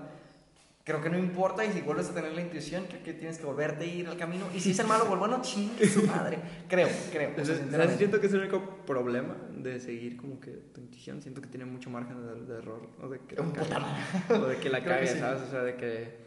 [0.85, 3.45] Creo que no importa y si vuelves a tener la intuición, creo que tienes que
[3.45, 4.45] volverte a ir al camino.
[4.55, 6.39] Y si es el malo, pues bueno, chingue su madre.
[6.69, 7.33] Creo, creo.
[7.41, 7.57] O sea,
[7.97, 11.21] siento que es el único problema de seguir como que tu intuición.
[11.23, 12.83] Siento que tiene mucho margen de, de error.
[13.03, 15.19] O de que la cagues, o sí.
[15.19, 15.43] ¿sabes?
[15.43, 16.26] O sea, de que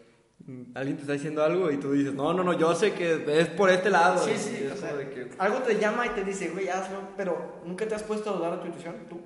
[0.74, 3.48] alguien te está diciendo algo y tú dices, no, no, no, yo sé que es
[3.50, 4.24] por este lado.
[4.24, 5.30] Sí, sí, es o sea, como de que...
[5.38, 8.52] algo te llama y te dice, güey, hazlo, pero nunca te has puesto a dudar
[8.56, 9.20] de tu intuición, tú.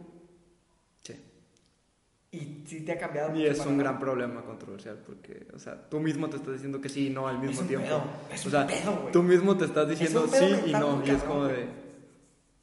[1.01, 1.15] Sí.
[2.31, 3.35] Y sí te ha cambiado.
[3.35, 6.89] Y es un gran problema controversial porque, o sea, tú mismo te estás diciendo que
[6.89, 7.85] sí y no al mismo un tiempo.
[7.87, 9.11] pedo, es o un sea, pedo, güey.
[9.11, 11.01] tú mismo te estás diciendo un pedo sí y no.
[11.05, 11.55] Y es cabrón, como güey.
[11.55, 11.67] de,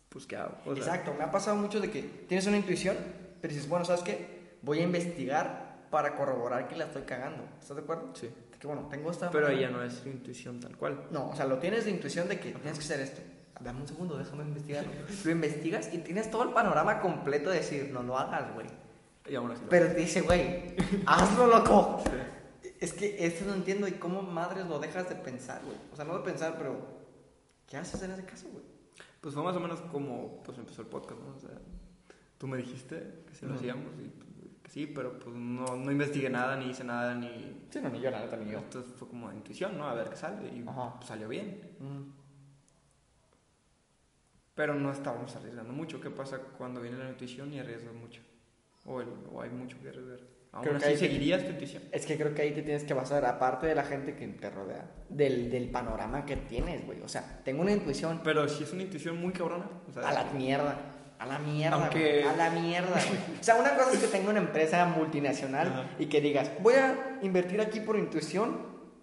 [0.08, 0.56] pues, ¿qué hago?
[0.66, 2.96] O sea, Exacto, me ha pasado mucho de que tienes una intuición,
[3.40, 4.40] pero dices, bueno, ¿sabes qué?
[4.62, 7.42] Voy a investigar para corroborar que la estoy cagando.
[7.60, 8.10] ¿Estás de acuerdo?
[8.14, 8.28] Sí.
[8.60, 9.30] Que, bueno, tengo esta...
[9.30, 11.06] Pero ahí ya no es intuición tal cual.
[11.10, 13.22] No, o sea, lo tienes de intuición de que tienes que hacer esto.
[13.58, 14.90] Dame un segundo, déjame investigarlo.
[15.24, 18.66] Lo investigas y tienes todo el panorama completo de decir, no lo hagas, güey.
[19.26, 20.74] Y aún así Pero te dice, güey,
[21.06, 22.02] hazlo, loco.
[22.78, 25.76] Es que eso no entiendo y cómo madres lo dejas de pensar, güey.
[25.92, 26.76] O sea, no de pensar, pero
[27.66, 28.64] ¿qué haces en ese caso, güey?
[29.20, 31.36] Pues fue más o menos como pues empezó el podcast, ¿no?
[31.36, 31.58] O sea,
[32.38, 34.30] tú me dijiste que sí lo hacíamos y pues,
[34.70, 37.28] sí, pero pues no, no investigué nada, ni hice nada, ni...
[37.70, 38.58] Sí, no, ni yo, neta, ni yo.
[38.60, 39.86] Entonces fue como intuición, ¿no?
[39.86, 41.60] A ver qué sale y pues, salió bien.
[41.80, 42.12] Mm.
[44.54, 46.00] Pero no estábamos arriesgando mucho.
[46.00, 48.20] ¿Qué pasa cuando viene la intuición y arriesgas mucho?
[48.84, 50.18] O, el- o hay mucho que arriesgar.
[50.52, 51.82] Aún Creo que así que- seguirías tu intuición.
[51.92, 54.50] Es que creo que ahí te tienes que basar, aparte de la gente que te
[54.50, 57.00] rodea, del, del panorama que tienes, güey.
[57.02, 59.70] O sea, tengo una intuición Pero si es una intuición muy cabrona.
[59.88, 60.76] O sea, a la mierda.
[61.20, 63.38] A la mierda, Aunque- güey, A la mierda, güey.
[63.40, 65.84] O sea, una cosa es que tenga una empresa multinacional Ajá.
[65.98, 68.58] y que digas, voy a invertir aquí por intuición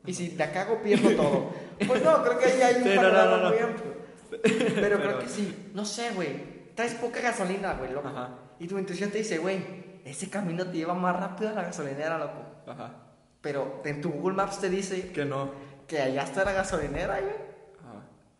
[0.06, 1.51] y si la cago pierdo todo.
[1.88, 3.49] Pues no, creo que ahí hay un Sí, no, no, panorama no, no.
[3.49, 3.93] muy amplio.
[4.41, 5.69] Pero, creo Pero- que sí.
[5.73, 6.58] No sé, güey.
[6.75, 8.08] Traes poca gasolina, güey, loco.
[8.08, 8.30] Ajá.
[8.60, 9.60] Y tu intuición te dice, güey,
[10.03, 12.41] ese camino te lleva más rápido a la gasolinera, loco.
[12.67, 12.93] Ajá.
[13.41, 15.51] Pero en tu Google Maps te dice Que no.
[15.88, 17.46] que allá está la gasolinera, güey.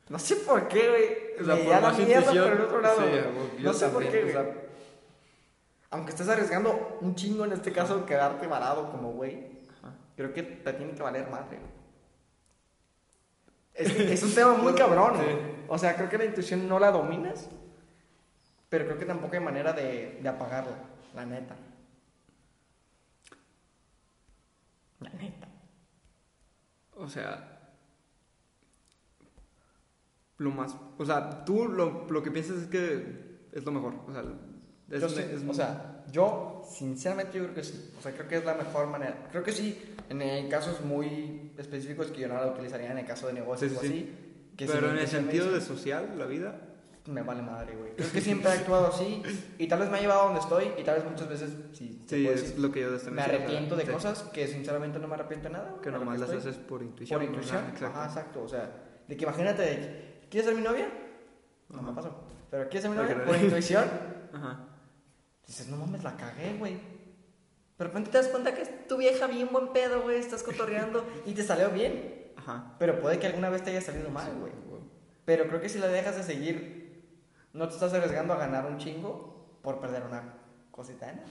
[0.10, 1.42] No sé por qué, güey.
[1.42, 2.96] O sea, por la mierda intuición, por el otro lado.
[3.02, 3.22] sí, güey.
[3.22, 4.32] güey, no sé por qué, o güey.
[4.34, 4.56] sea-
[5.90, 9.48] Aunque estés arriesgando un chingo en este caso, quedarte varado como güey,
[10.16, 11.72] creo que te tiene que valer madre, güey.
[13.74, 15.38] Es, es un tema muy cabrón, güey.
[15.68, 17.50] O sea, creo que la intuición no la dominas,
[18.70, 20.78] pero creo que tampoco hay manera de, de apagarla,
[21.14, 21.56] la neta.
[25.00, 25.48] La neta.
[26.96, 27.57] O sea,
[30.38, 34.12] lo más, o sea, tú lo, lo que piensas es que es lo mejor, o
[34.12, 34.24] sea,
[34.90, 37.92] es, Yo sí, es- o sea, Yo, sinceramente, yo creo que sí.
[38.00, 39.28] O sea, creo que es la mejor manera.
[39.30, 43.28] Creo que sí, en, casos muy específicos que yo no la utilizaría en el caso
[43.28, 44.16] de negocios o así.
[44.58, 46.62] Pero en el sentido de social, la vida,
[47.08, 47.92] me vale madre, güey.
[47.96, 49.22] Creo que siempre he actuado así
[49.58, 52.02] y tal vez me ha llevado a donde estoy y tal vez muchas veces, sí,
[52.06, 55.54] sí es lo que yo Me arrepiento de cosas que sinceramente no me arrepiento de
[55.54, 55.76] nada.
[55.82, 57.20] Que nomás las haces por intuición.
[57.20, 57.86] Por intuición, exacto.
[57.88, 58.44] Ajá, exacto.
[58.44, 58.72] O sea,
[59.08, 60.88] de que imagínate, ¿quieres ser mi novia?
[61.70, 62.16] No me pasó.
[62.50, 63.26] Pero ¿quieres ser mi novia?
[63.26, 63.86] Por intuición.
[64.34, 64.60] Ajá.
[65.46, 66.80] Dices, no mames, la cagué, güey.
[67.78, 70.44] Pero de repente te das cuenta que es tu vieja bien buen pedo, güey, estás
[70.44, 72.34] cotorreando y te salió bien.
[72.36, 72.76] Ajá.
[72.80, 74.52] Pero puede que alguna vez te haya salido mal, güey.
[75.26, 76.78] Pero creo que si la dejas de seguir
[77.52, 80.36] no te estás arriesgando a ganar un chingo por perder una
[80.72, 81.28] cosita nada.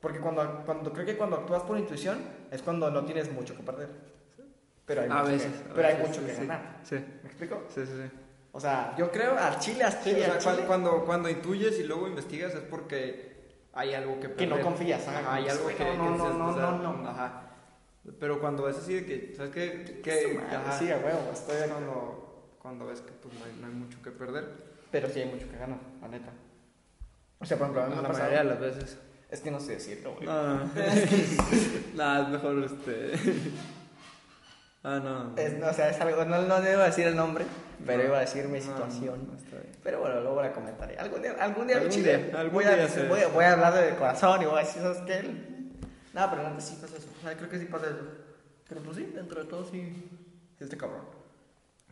[0.00, 2.18] Porque cuando, cuando creo que cuando actúas por intuición
[2.50, 3.90] es cuando no tienes mucho que perder.
[4.94, 6.80] Pero hay mucho, que, pero hay mucho que ganar.
[6.82, 6.94] Sí.
[7.22, 7.64] ¿Me explico?
[7.68, 8.18] Sí, sí, sí.
[8.52, 10.26] O sea, yo creo al chile, al chile,
[10.66, 13.32] Cuando, cuando intuyes y luego investigas es porque
[13.72, 14.36] hay algo que perder.
[14.36, 15.08] Que no confías.
[15.08, 15.84] Ajá, hay algo que...
[15.96, 17.48] No, no, no, no, no, Ajá.
[18.18, 20.00] Pero cuando es así de que, ¿sabes qué?
[20.02, 23.72] Que, ajá, sí, a huevo, estoy cuando, cuando ves que pues, no, hay, no hay
[23.72, 26.30] mucho que perder pero sí hay mucho que ganar, la neta.
[27.38, 28.98] O sea, por ejemplo, a mí me la mayoría de las veces.
[29.30, 30.26] Es que no sé decirlo, güey.
[30.26, 30.70] No, no.
[31.94, 33.12] Nada, es mejor este.
[34.84, 35.36] Ah, no.
[35.36, 37.44] Es, o sea, es algo, no, no debo decir el nombre,
[37.86, 39.28] pero iba a decir mi situación.
[39.82, 40.96] pero bueno, luego la comentaré.
[40.96, 43.94] Algún día, algún día, ¿Algún día, algún voy, día a, voy, voy, a hablar de
[43.94, 45.22] corazón y voy a decir, ¿sabes qué?
[46.12, 47.08] No, pero antes sí pasa eso.
[47.16, 48.04] O sea, creo que sí pasa eso.
[48.68, 50.10] Pero pues sí, dentro de todo sí.
[50.58, 51.02] Este cabrón.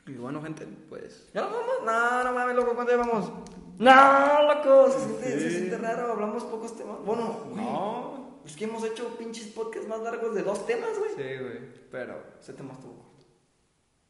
[0.06, 1.28] Y bueno, gente, pues.
[1.32, 1.66] ¿Ya nos vamos?
[1.84, 3.30] No, no mames, loco, ¿cuánto llevamos?
[3.78, 6.98] No, loco, se siente, se siente raro, hablamos pocos temas.
[7.04, 8.09] Bueno, no.
[8.44, 11.10] Es que hemos hecho pinches podcasts más largos de dos temas, güey.
[11.10, 11.58] Sí, güey,
[11.90, 12.22] pero.
[12.40, 13.26] Ese tema estuvo corto.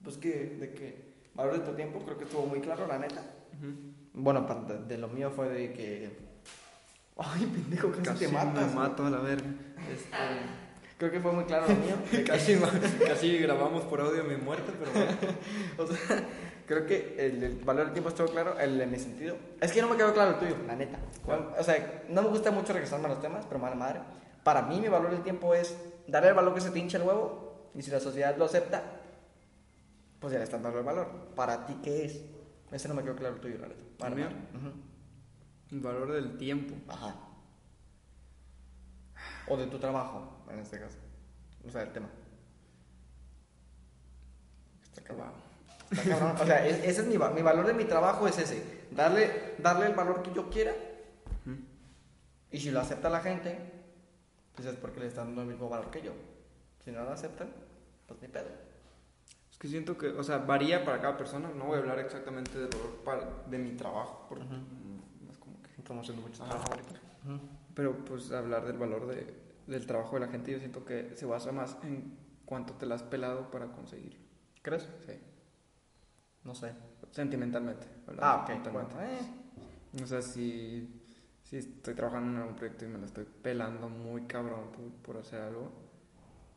[0.02, 1.10] Pues que, de que.
[1.34, 3.22] Valor de tu tiempo, creo que estuvo muy claro, la neta.
[4.12, 4.46] Bueno,
[4.86, 6.30] de, lo mío fue de que.
[7.16, 8.68] Ay, pendejo, casi, casi te matas.
[8.70, 9.48] Me mato a la verga.
[9.92, 10.16] Este.
[11.00, 12.26] Creo que fue muy claro lo mío.
[12.26, 12.58] casi,
[13.06, 15.12] casi grabamos por audio mi muerte, pero bueno.
[15.78, 16.28] o sea,
[16.70, 19.36] creo que el, valor del tiempo estuvo claro el, en mi sentido.
[19.60, 21.00] Es que no me quedó claro el tuyo, la neta.
[21.58, 24.00] O sea, no me gusta mucho regresarme a los temas, pero mala madre.
[24.44, 27.02] Para mí, mi valor del tiempo es darle el valor que se te hincha el
[27.02, 27.70] huevo.
[27.74, 28.84] Y si la sociedad lo acepta,
[30.20, 31.08] pues ya le están dando el valor.
[31.34, 32.20] ¿Para ti qué es?
[32.70, 33.82] Ese no me quedó claro el tuyo, la neta.
[33.98, 34.22] ¿Para mí?
[35.72, 36.76] El valor del tiempo.
[36.86, 37.16] Ajá.
[39.48, 40.98] O de tu trabajo en este caso.
[41.66, 42.08] O sea, el tema.
[44.84, 45.49] Está cabrón.
[45.90, 46.36] Está.
[46.40, 48.62] O sea, ese es mi, mi valor de mi trabajo es ese.
[48.92, 50.72] Darle, darle el valor que yo quiera.
[52.52, 53.58] Y si lo acepta la gente,
[54.54, 56.12] pues es porque le están dando el mismo valor que yo.
[56.84, 57.48] Si no lo aceptan,
[58.06, 58.48] pues ni pedo.
[59.50, 61.50] Es que siento que, o sea, varía para cada persona.
[61.56, 62.70] No voy a hablar exactamente del
[63.04, 64.26] valor de mi trabajo.
[64.28, 64.44] Porque
[65.30, 67.00] es como que estamos haciendo mucho trabajo ahorita.
[67.74, 69.32] Pero pues hablar del valor de,
[69.66, 72.96] del trabajo de la gente, yo siento que se basa más en cuánto te la
[72.96, 74.18] has pelado para conseguirlo.
[74.62, 74.88] ¿Crees?
[75.06, 75.12] Sí.
[76.44, 76.72] No sé.
[77.10, 77.86] Sentimentalmente.
[78.18, 78.50] Ah, ok.
[79.00, 80.02] Eh.
[80.02, 80.88] O sea, si,
[81.42, 84.70] si estoy trabajando en algún proyecto y me la estoy pelando muy cabrón
[85.02, 85.70] por, hacer algo,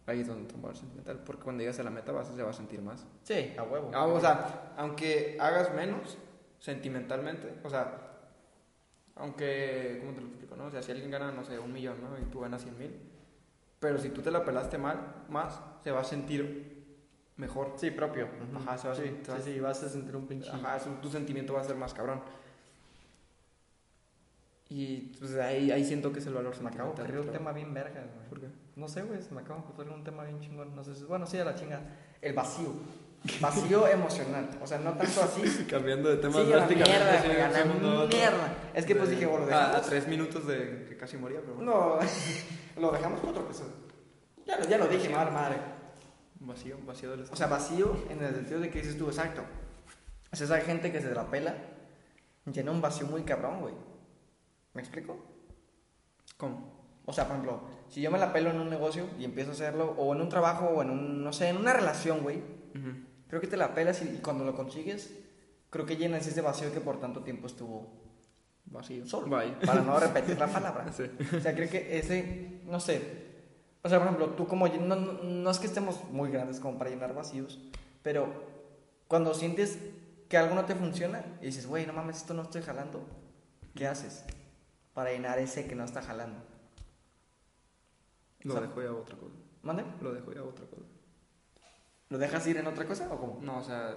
[0.06, 1.20] ahí es donde el sentimental.
[1.26, 3.06] Porque cuando llegas a la meta vas, se va a sentir más.
[3.24, 3.92] Sí, a huevo.
[3.94, 6.18] Ah, o sea, aunque hagas menos
[6.60, 8.12] sentimentalmente, o sea,
[9.16, 10.56] aunque, ¿cómo te lo explico?
[10.56, 10.66] No?
[10.66, 12.18] O sea, si alguien gana, no sé, un millón, ¿no?
[12.20, 13.00] Y tú ganas 100 mil.
[13.80, 16.73] Pero si tú te la pelaste mal, más, se va a sentir
[17.38, 17.74] mejor.
[17.78, 18.28] Sí, propio.
[18.56, 19.34] Ajá, se va a sentir.
[19.38, 20.50] Sí, sí, vas a sentir un pinche.
[20.50, 22.22] Ajá, tu sentimiento va a ser más cabrón.
[24.70, 27.52] Y pues ahí, ahí siento que es el valor Se Me acabo de un tema
[27.52, 28.30] bien verga, güey.
[28.30, 28.48] ¿Por qué?
[28.76, 30.76] No sé, güey, se me acaba de ocurrir un tema bien chingón.
[30.76, 31.04] No sé si...
[31.04, 31.80] Bueno, sí, a la chinga.
[32.20, 32.74] El vacío.
[33.40, 34.50] Vacío emocional.
[34.62, 35.66] O sea, no tanto así.
[35.70, 36.92] Cambiando de tema sí, drásticamente.
[36.92, 38.56] Mierda, la mierda.
[38.74, 41.72] Es que pues dije, bueno, a, a, tres minutos de que casi moría, pero bueno.
[41.72, 42.00] No,
[42.82, 43.74] lo dejamos por otro episodio.
[44.48, 45.56] Ya, ya lo dije, madre, madre.
[46.46, 49.44] Vacío, vacío del O sea, vacío en el sentido de que dices tú, exacto.
[50.32, 51.56] O sea, esa gente que se la pela
[52.52, 53.74] llena un vacío muy cabrón, güey.
[54.74, 55.18] ¿Me explico?
[56.38, 57.02] ¿Cómo?
[57.06, 59.54] O sea, por ejemplo, si yo me la pelo en un negocio y empiezo a
[59.54, 62.42] hacerlo, o en un trabajo, o en un, no sé, en una relación, güey.
[63.28, 65.14] Creo que te la pelas y, cuando lo consigues,
[65.70, 67.92] creo que llenas ese vacío que por tanto tiempo estuvo
[68.66, 69.06] vacío.
[69.06, 69.30] Solo.
[69.66, 70.86] Para no repetir la palabra.
[70.90, 73.33] O sea, creo que ese, no sé.
[73.84, 76.90] O sea, por ejemplo, tú como, no, no, es que estemos muy grandes como para
[76.90, 77.60] llenar vacíos,
[78.02, 78.28] pero
[79.10, 79.78] cuando sientes
[80.30, 83.06] que algo no te funciona y dices, güey, no mames, esto no estoy jalando,
[83.76, 84.24] ¿qué haces
[84.94, 86.40] para llenar ese que no está jalando?
[88.44, 89.36] Lo dejo ya otra cosa.
[89.64, 89.84] ¿Mande?
[90.02, 90.82] Lo dejo ya otra cosa.
[92.10, 93.40] ¿Lo dejas ir en otra cosa o cómo?
[93.42, 93.96] No, o sea,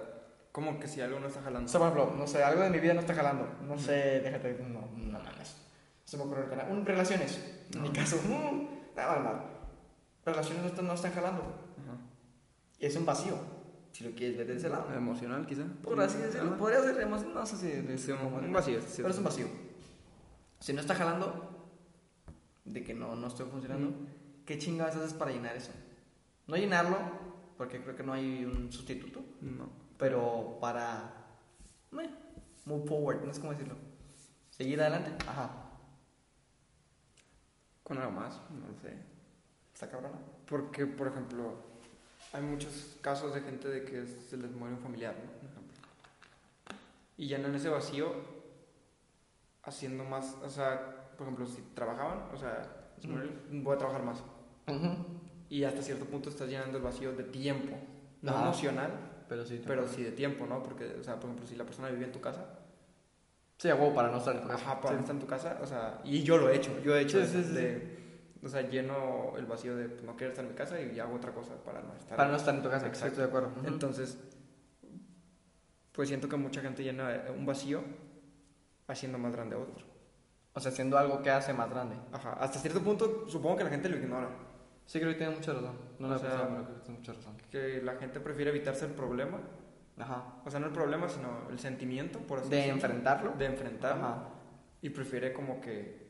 [0.51, 1.65] como que si algo no está jalando.
[1.65, 3.47] O sea, por ejemplo, no sé, algo de mi vida no está jalando.
[3.61, 5.55] No sé, déjate, no, no mames.
[6.03, 6.45] Se me ocurre.
[6.69, 7.63] Un, relaciones.
[7.73, 9.56] En mi caso, mm, nada mal.
[10.27, 11.41] Relaciones no están, no están jalando.
[11.41, 11.97] Ajá.
[12.79, 13.37] Es un vacío.
[13.93, 14.93] Si lo quieres ver de ese lado.
[14.93, 15.63] Emocional, quizá.
[15.81, 16.57] Por así decirlo.
[16.57, 17.33] Podría ser emocional.
[17.33, 17.67] No sé si.
[17.67, 18.97] de- Sí, un vacío, sí.
[18.97, 19.47] Pero es un vacío.
[20.59, 21.69] Si no está jalando,
[22.65, 23.93] de que no, no estoy funcionando,
[24.45, 25.71] ¿qué chingadas haces para llenar eso?
[26.47, 26.97] No llenarlo,
[27.57, 29.69] porque creo que no hay un sustituto, No.
[29.97, 31.13] pero para.
[31.93, 32.09] eh,
[32.65, 33.75] move forward, no sé cómo decirlo.
[34.49, 35.11] Seguir adelante.
[35.25, 35.63] Ajá.
[37.83, 38.97] Con algo más, no lo sé.
[39.77, 40.17] Está cabrona.
[40.49, 41.53] Porque, por ejemplo,
[42.33, 45.51] hay muchos casos de gente de que se les muere un familiar, ¿no?
[47.15, 48.11] Y llenan ese vacío
[49.61, 54.01] haciendo más, o sea, por ejemplo, si trabajaban, o sea, se muere, voy a trabajar
[54.01, 54.23] más.
[55.47, 57.77] Y hasta cierto punto estás llenando el vacío de tiempo,
[58.23, 58.45] no Ajá.
[58.45, 58.91] emocional,
[59.29, 59.61] Pero sí.
[59.67, 60.63] pero sí de tiempo, ¿no?
[60.63, 62.47] Porque, o sea, por ejemplo, si la persona vive en tu casa,
[63.59, 64.63] Sí, a huevo para no estar en tu casa.
[64.63, 65.03] Ajá, para no Sí.
[65.03, 67.31] estar en tu casa, o sea, y yo lo he hecho, yo he hecho Sí,
[67.31, 67.53] sí, sí.
[67.53, 67.96] de,
[68.43, 71.15] o sea, lleno el vacío de pues, no quiero estar en mi casa y hago
[71.15, 72.17] otra cosa para no estar.
[72.17, 73.07] Para no estar en tu casa, Exacto.
[73.07, 73.51] estoy de acuerdo.
[73.65, 74.17] Entonces,
[75.91, 77.83] pues siento que mucha gente llena un vacío
[78.87, 79.85] haciendo más grande otro.
[80.53, 81.95] O sea, haciendo algo que hace más grande.
[82.11, 84.29] Ajá, hasta cierto punto supongo que la gente lo ignora,
[84.85, 85.77] Sí, creo que tiene mucha razón.
[85.99, 87.37] No lo he pensado, pero creo que tiene mucha razón.
[87.51, 89.39] que la gente prefiere evitarse el problema,
[89.97, 90.35] Ajá.
[90.45, 93.31] o sea, no el problema, sino el sentimiento, por así De decirlo, enfrentarlo.
[93.37, 94.05] de enfrentarlo.
[94.05, 94.29] Ajá.
[94.81, 96.06] Y prefiere como que,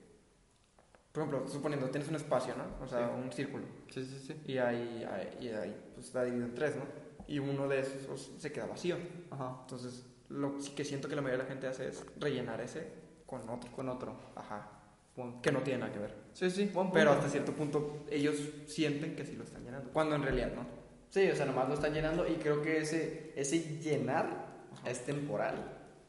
[1.17, 2.83] por ejemplo, suponiendo, tienes un espacio, ¿no?
[2.83, 3.21] O sea, Sí.
[3.23, 3.63] un círculo.
[3.89, 4.41] Sí, sí, sí.
[4.45, 6.83] Y ahí, ahí, y ahí pues, está dividido en tres, ¿no?
[7.27, 8.97] Y uno de esos se queda vacío.
[9.31, 9.57] Ajá.
[9.61, 12.87] Entonces, lo que siento que la mayoría de la gente hace es rellenar ese
[13.25, 13.71] con otro.
[13.71, 14.15] Con otro.
[14.35, 14.69] Ajá.
[15.41, 16.13] Que no tiene nada que ver.
[16.33, 18.35] Sí, sí, Pero hasta cierto punto ellos
[18.67, 19.89] sienten que sí lo están llenando.
[19.91, 20.67] Cuando en realidad no.
[21.09, 24.45] Sí, o sea, nomás lo están llenando y creo que ese, ese llenar
[24.85, 25.55] es temporal.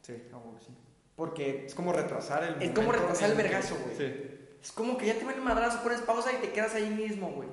[0.02, 0.14] Sí,
[0.60, 0.76] sí.
[1.16, 3.96] Porque Es como retrasar el Es como retrasar el vergazo, güey.
[3.96, 4.27] Sí.
[4.62, 7.48] Es como que ya te el madrazo, pones pausa y te quedas ahí mismo, güey.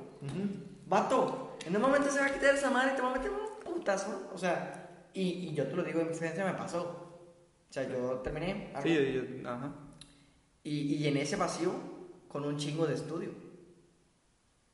[0.87, 3.31] Vato, en un momento se va a quitar esa madre y te va a meter
[3.31, 4.29] un putazo.
[4.33, 6.81] O sea, y, y yo te lo digo, en mi experiencia me pasó.
[7.69, 9.71] O sea, yo terminé algo, Sí, yo- ajá.
[10.63, 11.71] y, y llené ese vacío
[12.27, 13.29] con un chingo de estudio.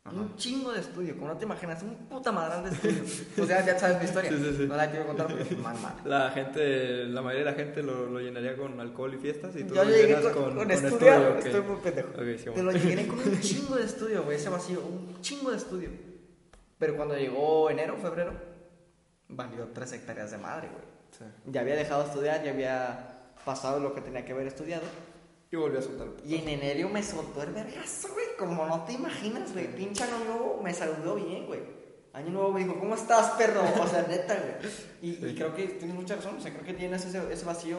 [0.03, 0.15] Ajá.
[0.15, 3.03] Un chingo de estudio, como no te imaginas, un puta madrán de estudio.
[3.43, 4.31] o sea, ya sabes mi historia.
[4.31, 4.65] Sí, sí, sí.
[4.67, 5.93] No la quiero contar porque mal, mal.
[6.05, 9.63] La gente, la mayoría de la gente lo, lo llenaría con alcohol y fiestas y
[9.63, 11.45] tú Yo lo llegué llenas con, con estudio, estudiar, ok.
[11.45, 12.09] estoy muy pendejo.
[12.15, 15.57] Sí, Te lo llené con un chingo de estudio, güey, ese vacío, un chingo de
[15.57, 15.89] estudio.
[16.79, 18.33] Pero cuando llegó enero, febrero,
[19.27, 21.29] valió tres hectáreas de madre, güey.
[21.45, 24.83] Ya había dejado de estudiar, ya había pasado lo que tenía que haber estudiado.
[25.51, 26.07] Y volvió a soltar.
[26.25, 29.75] Y en enero me soltó el vergazo, güey, como no te imaginas, güey.
[29.75, 31.59] Pinche año nuevo me saludó bien, güey.
[32.13, 33.61] Año nuevo me dijo, ¿cómo estás, perro?
[33.81, 34.71] O sea, neta, güey.
[35.01, 35.35] Y, y Sí.
[35.35, 37.77] creo que tienes mucha razón, o sea, creo que tienes ese, ese vacío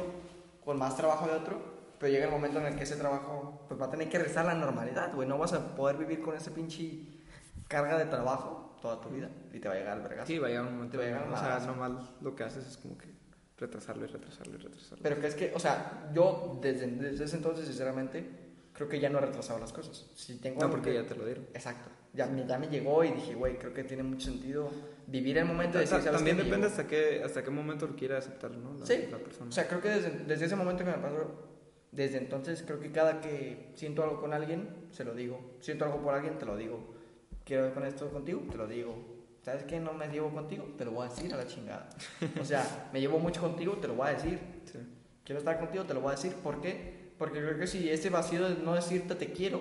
[0.64, 1.60] con más trabajo de otro,
[1.98, 4.46] pero llega el momento en el que ese trabajo pues va a tener que regresar
[4.48, 5.26] a la normalidad, güey.
[5.28, 7.00] No vas a poder vivir con ese pinche
[7.68, 10.26] carga de trabajo toda tu vida y te va a llegar el vergazo.
[10.26, 10.98] Sí, va a llegar un momento.
[10.98, 13.06] Va a llegar o sea, nomás lo que haces es como que
[13.62, 15.02] retrasarlo y retrasarlo y retrasarlo.
[15.02, 18.24] Pero que es que, o sea, yo desde, desde ese entonces, sinceramente,
[18.72, 20.06] creo que ya no he retrasado las cosas.
[20.14, 21.44] Si tengo no, porque que- ya te lo dieron.
[21.54, 21.88] Exacto.
[22.14, 24.68] Ya me, ya me llegó y dije, güey, creo que tiene mucho sentido
[25.06, 26.42] vivir el momento de decir, ¿sabes También qué?
[26.44, 28.74] Depende hasta qué, hasta qué momento lo quiera aceptar, ¿no?
[28.78, 29.08] La, Sí.
[29.10, 29.48] la persona.
[29.48, 31.48] O sea, creo que desde, desde ese momento que me pasó,
[31.90, 35.40] desde entonces creo que cada que siento algo con alguien, se lo digo.
[35.60, 36.94] Siento algo por alguien, te lo digo.
[37.44, 38.94] Quiero ver con esto contigo, te lo digo.
[39.42, 39.80] ¿Sabes qué?
[39.80, 41.88] No me llevo contigo, te lo voy a decir a la chingada.
[42.40, 44.38] O sea, me llevo mucho contigo, te lo voy a decir.
[44.64, 44.78] Sí.
[45.24, 46.32] Quiero estar contigo, te lo voy a decir.
[46.34, 47.12] ¿Por qué?
[47.18, 49.60] Porque creo que si ese vacío de no decirte te quiero,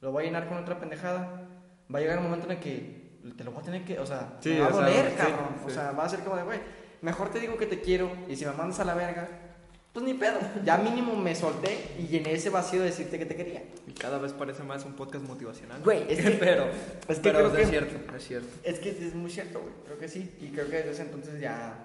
[0.00, 1.46] lo voy a llenar con otra pendejada,
[1.94, 3.06] va a llegar un momento en el que
[3.36, 5.10] te lo voy a tener que, o sea, Sí, me va a o sea, doler,
[5.10, 5.56] sí, cabrón.
[5.64, 6.60] O sea, va a ser como de, güey,
[7.02, 9.28] mejor te digo que te quiero y si me mandas a la verga,
[9.96, 10.38] pues ni pedo.
[10.62, 13.62] Ya mínimo me solté y llené ese vacío de decirte que te quería.
[13.86, 15.80] Y cada vez parece más un podcast motivacional.
[15.82, 16.66] Güey, es que- pero,
[17.08, 18.48] es que pero creo que- es cierto, es cierto.
[18.62, 19.72] Es que es muy cierto, güey.
[19.86, 20.36] Creo que sí.
[20.38, 21.78] Y creo que desde ese entonces ya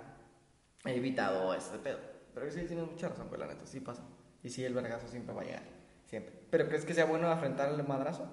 [0.84, 2.00] he evitado ese pedo.
[2.34, 3.66] Pero que sí, tienes mucha razón, güey, la neta.
[3.66, 4.04] Sí pasa.
[4.44, 5.64] Y sí, el vergazo siempre va a llegar.
[6.10, 6.34] Siempre.
[6.50, 8.28] ¿Pero crees que sea bueno afrontar el madrazo?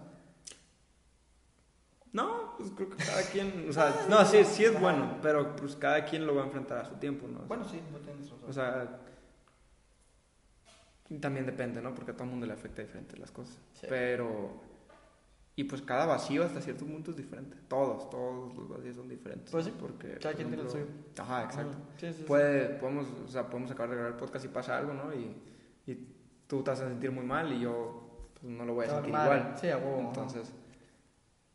[2.12, 5.76] No, pues creo que cada quien, o sea, no, sí, sí es bueno, pero pues
[5.76, 7.36] cada quien lo va a enfrentar a su tiempo, ¿no?
[7.36, 8.38] O sea, Bueno, sí, no tienes razón.
[8.48, 8.98] O sea,
[11.16, 11.94] también depende, ¿no?
[11.94, 13.58] Porque a todo el mundo le afecta diferente las cosas.
[13.72, 13.86] Sí.
[13.88, 14.60] Pero,
[15.56, 17.56] y pues cada vacío hasta cierto punto es diferente.
[17.66, 19.50] Todos, todos los vacíos son diferentes.
[19.50, 21.76] Pues sí, porque cada quien tiene el ejemplo- Ajá, exacto.
[21.96, 22.24] Sí, sí, sí.
[22.24, 25.12] Puede, podemos, o sea, podemos acabar de grabar el podcast y pasa algo, ¿no?
[25.14, 25.34] Y,
[25.90, 26.14] y
[26.46, 29.08] tú te vas a sentir muy mal y yo pues, no lo voy a sentir
[29.08, 29.54] igual.
[29.60, 30.00] Sí, a huevo.
[30.00, 30.52] Entonces,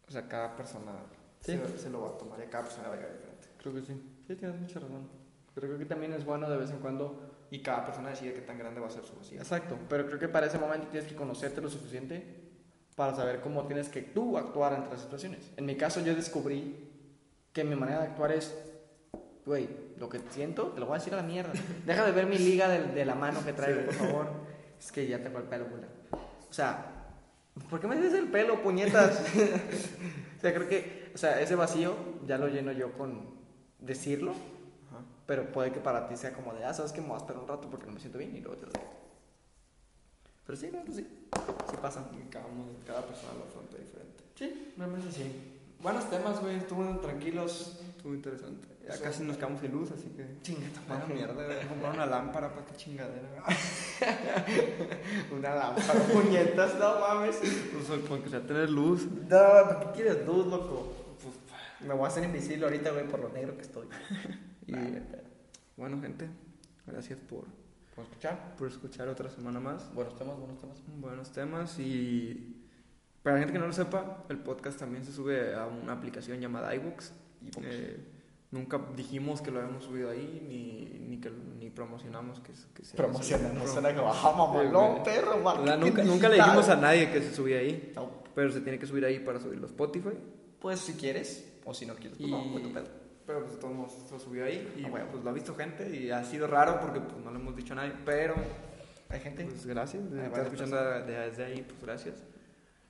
[0.08, 0.92] o sea, cada persona
[1.40, 1.58] Sí.
[1.58, 3.48] se, se lo va a tomar y cada persona va a llegar diferente.
[3.60, 3.94] Creo que sí.
[4.28, 5.08] Sí, tienes mucha razón.
[5.54, 7.33] Pero creo que también es bueno de vez en cuando.
[7.54, 9.38] Y cada persona decide qué tan grande va a ser su vacío.
[9.38, 12.26] Exacto, pero creo que para ese momento tienes que conocerte lo suficiente
[12.96, 15.52] para saber cómo tienes que tú actuar ante las situaciones.
[15.56, 16.90] En mi caso yo descubrí
[17.54, 18.58] que mi manera de actuar es,
[19.46, 21.54] güey, lo que siento, te lo voy a decir a la mierda.
[21.86, 24.32] Deja de ver mi liga de, de la mano que traigo, por favor.
[24.80, 25.84] Es que ya tengo el pelo, güey.
[26.50, 26.88] O sea,
[27.70, 29.12] ¿por qué me dices el pelo, puñetas?
[30.38, 31.94] o sea, creo que, o sea, ese vacío
[32.26, 33.30] ya lo lleno yo con
[33.78, 34.34] decirlo.
[35.26, 37.42] Pero puede que para ti sea como de, ah, sabes que me voy a esperar
[37.42, 38.92] un rato porque no me siento bien y luego te lo digo.
[40.46, 41.08] Pero sí, claro, sí.
[41.70, 42.06] Sí pasa.
[42.30, 44.24] Cada, uno- cada persona lo afronta diferente.
[44.36, 45.50] Sí, realmente sí.
[45.80, 46.58] Buenos temas, güey.
[46.58, 47.80] Estuvieron tranquilos.
[47.98, 48.68] Estuvo interesante.
[48.86, 49.04] Ya Sí.
[49.04, 50.42] casi nos quedamos sin luz, así que.
[50.42, 51.14] Chinga tu Vaya madre.
[51.14, 53.30] mierda, voy a comprar una lámpara para qué chingadera.
[55.32, 57.38] Una lámpara, puñetas, no mames.
[57.38, 59.06] Pues porque sea tener luz.
[59.06, 60.94] No, ¿para qué quieres luz, loco?
[61.22, 63.88] Pues, me voy a hacer invisible ahorita, güey, por lo negro que estoy.
[64.68, 65.24] Y pedo.
[65.78, 66.28] bueno, gente,
[66.88, 67.46] gracias por,
[67.96, 68.56] ¿Puedo escuchar?
[68.58, 69.94] por escuchar otra semana más.
[69.94, 70.78] Buenos temas, buenos temas.
[71.00, 72.60] Buenos temas y
[73.22, 76.40] para la gente que no lo sepa, el podcast también se sube a una aplicación
[76.40, 77.14] llamada iBooks.
[77.62, 77.98] Eh,
[78.52, 82.96] nunca dijimos que lo habíamos subido ahí ni, ni que ni promocionamos que, que se
[82.96, 85.04] Promocionamos, Pro- suena como, ah, mamalón, Sí, güey.
[85.04, 88.62] perro, marketing nunca, nunca le dijimos a nadie que se subía ahí, No, pero se
[88.62, 90.10] tiene que subir ahí para subirlo a Spotify.
[90.60, 92.86] pues si quieres, o si no quieres, pues Y, no, güey, tu pedo.
[93.26, 93.94] Pero pues de todos modos
[94.24, 95.08] subió ahí y huevo.
[95.12, 97.74] pues lo ha visto gente y ha sido raro porque pues no le hemos dicho
[97.74, 98.36] a nadie, pero
[99.10, 99.46] Hay gente.
[99.46, 102.16] pues gracias, estás varias escuchando de- desde ahí, pues gracias.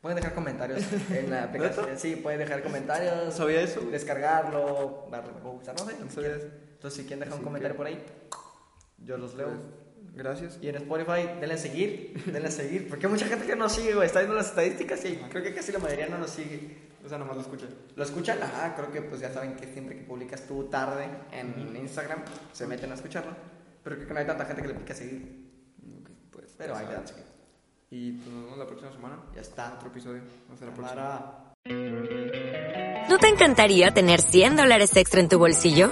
[0.02, 1.88] Pueden dejar comentarios en la aplicación.
[1.98, 3.34] Sí, pueden dejar comentarios.
[3.34, 3.80] ¿Sabía eso?
[3.90, 5.96] Descargarlo, darle me gusta, no sé.
[6.04, 6.48] No sabía eso.
[6.74, 8.04] Entonces, si quieren dejar un Así comentario que- por ahí,
[8.98, 9.48] yo los leo.
[9.48, 10.60] Pues, gracias.
[10.62, 12.90] Y en Spotify, denle a seguir, denle a seguir.
[12.90, 14.06] Porque hay mucha gente que no sigue, güey.
[14.06, 16.78] Está viendo las estadísticas y creo que casi la mayoría no nos sigue.
[17.06, 17.68] O sea, nomás lo escuché.
[17.96, 18.40] ¿Lo escuchan?
[18.42, 22.24] Ah, creo que pues ya saben que siempre que publicas tú tarde en Instagram,
[22.54, 23.36] se meten a escucharlo.
[23.84, 25.52] Pero creo que no hay tanta gente que le pica a seguir.
[26.00, 26.56] Ok, pues.
[26.58, 27.10] Pero sabes.
[27.10, 27.26] seguir.
[27.90, 29.20] Y pues nos vemos la próxima semana.
[29.36, 29.74] Ya está.
[29.76, 30.22] Otro episodio.
[30.52, 31.54] Hasta la próxima.
[33.10, 35.92] ¿No te encantaría tener 100 dólares extra en tu bolsillo?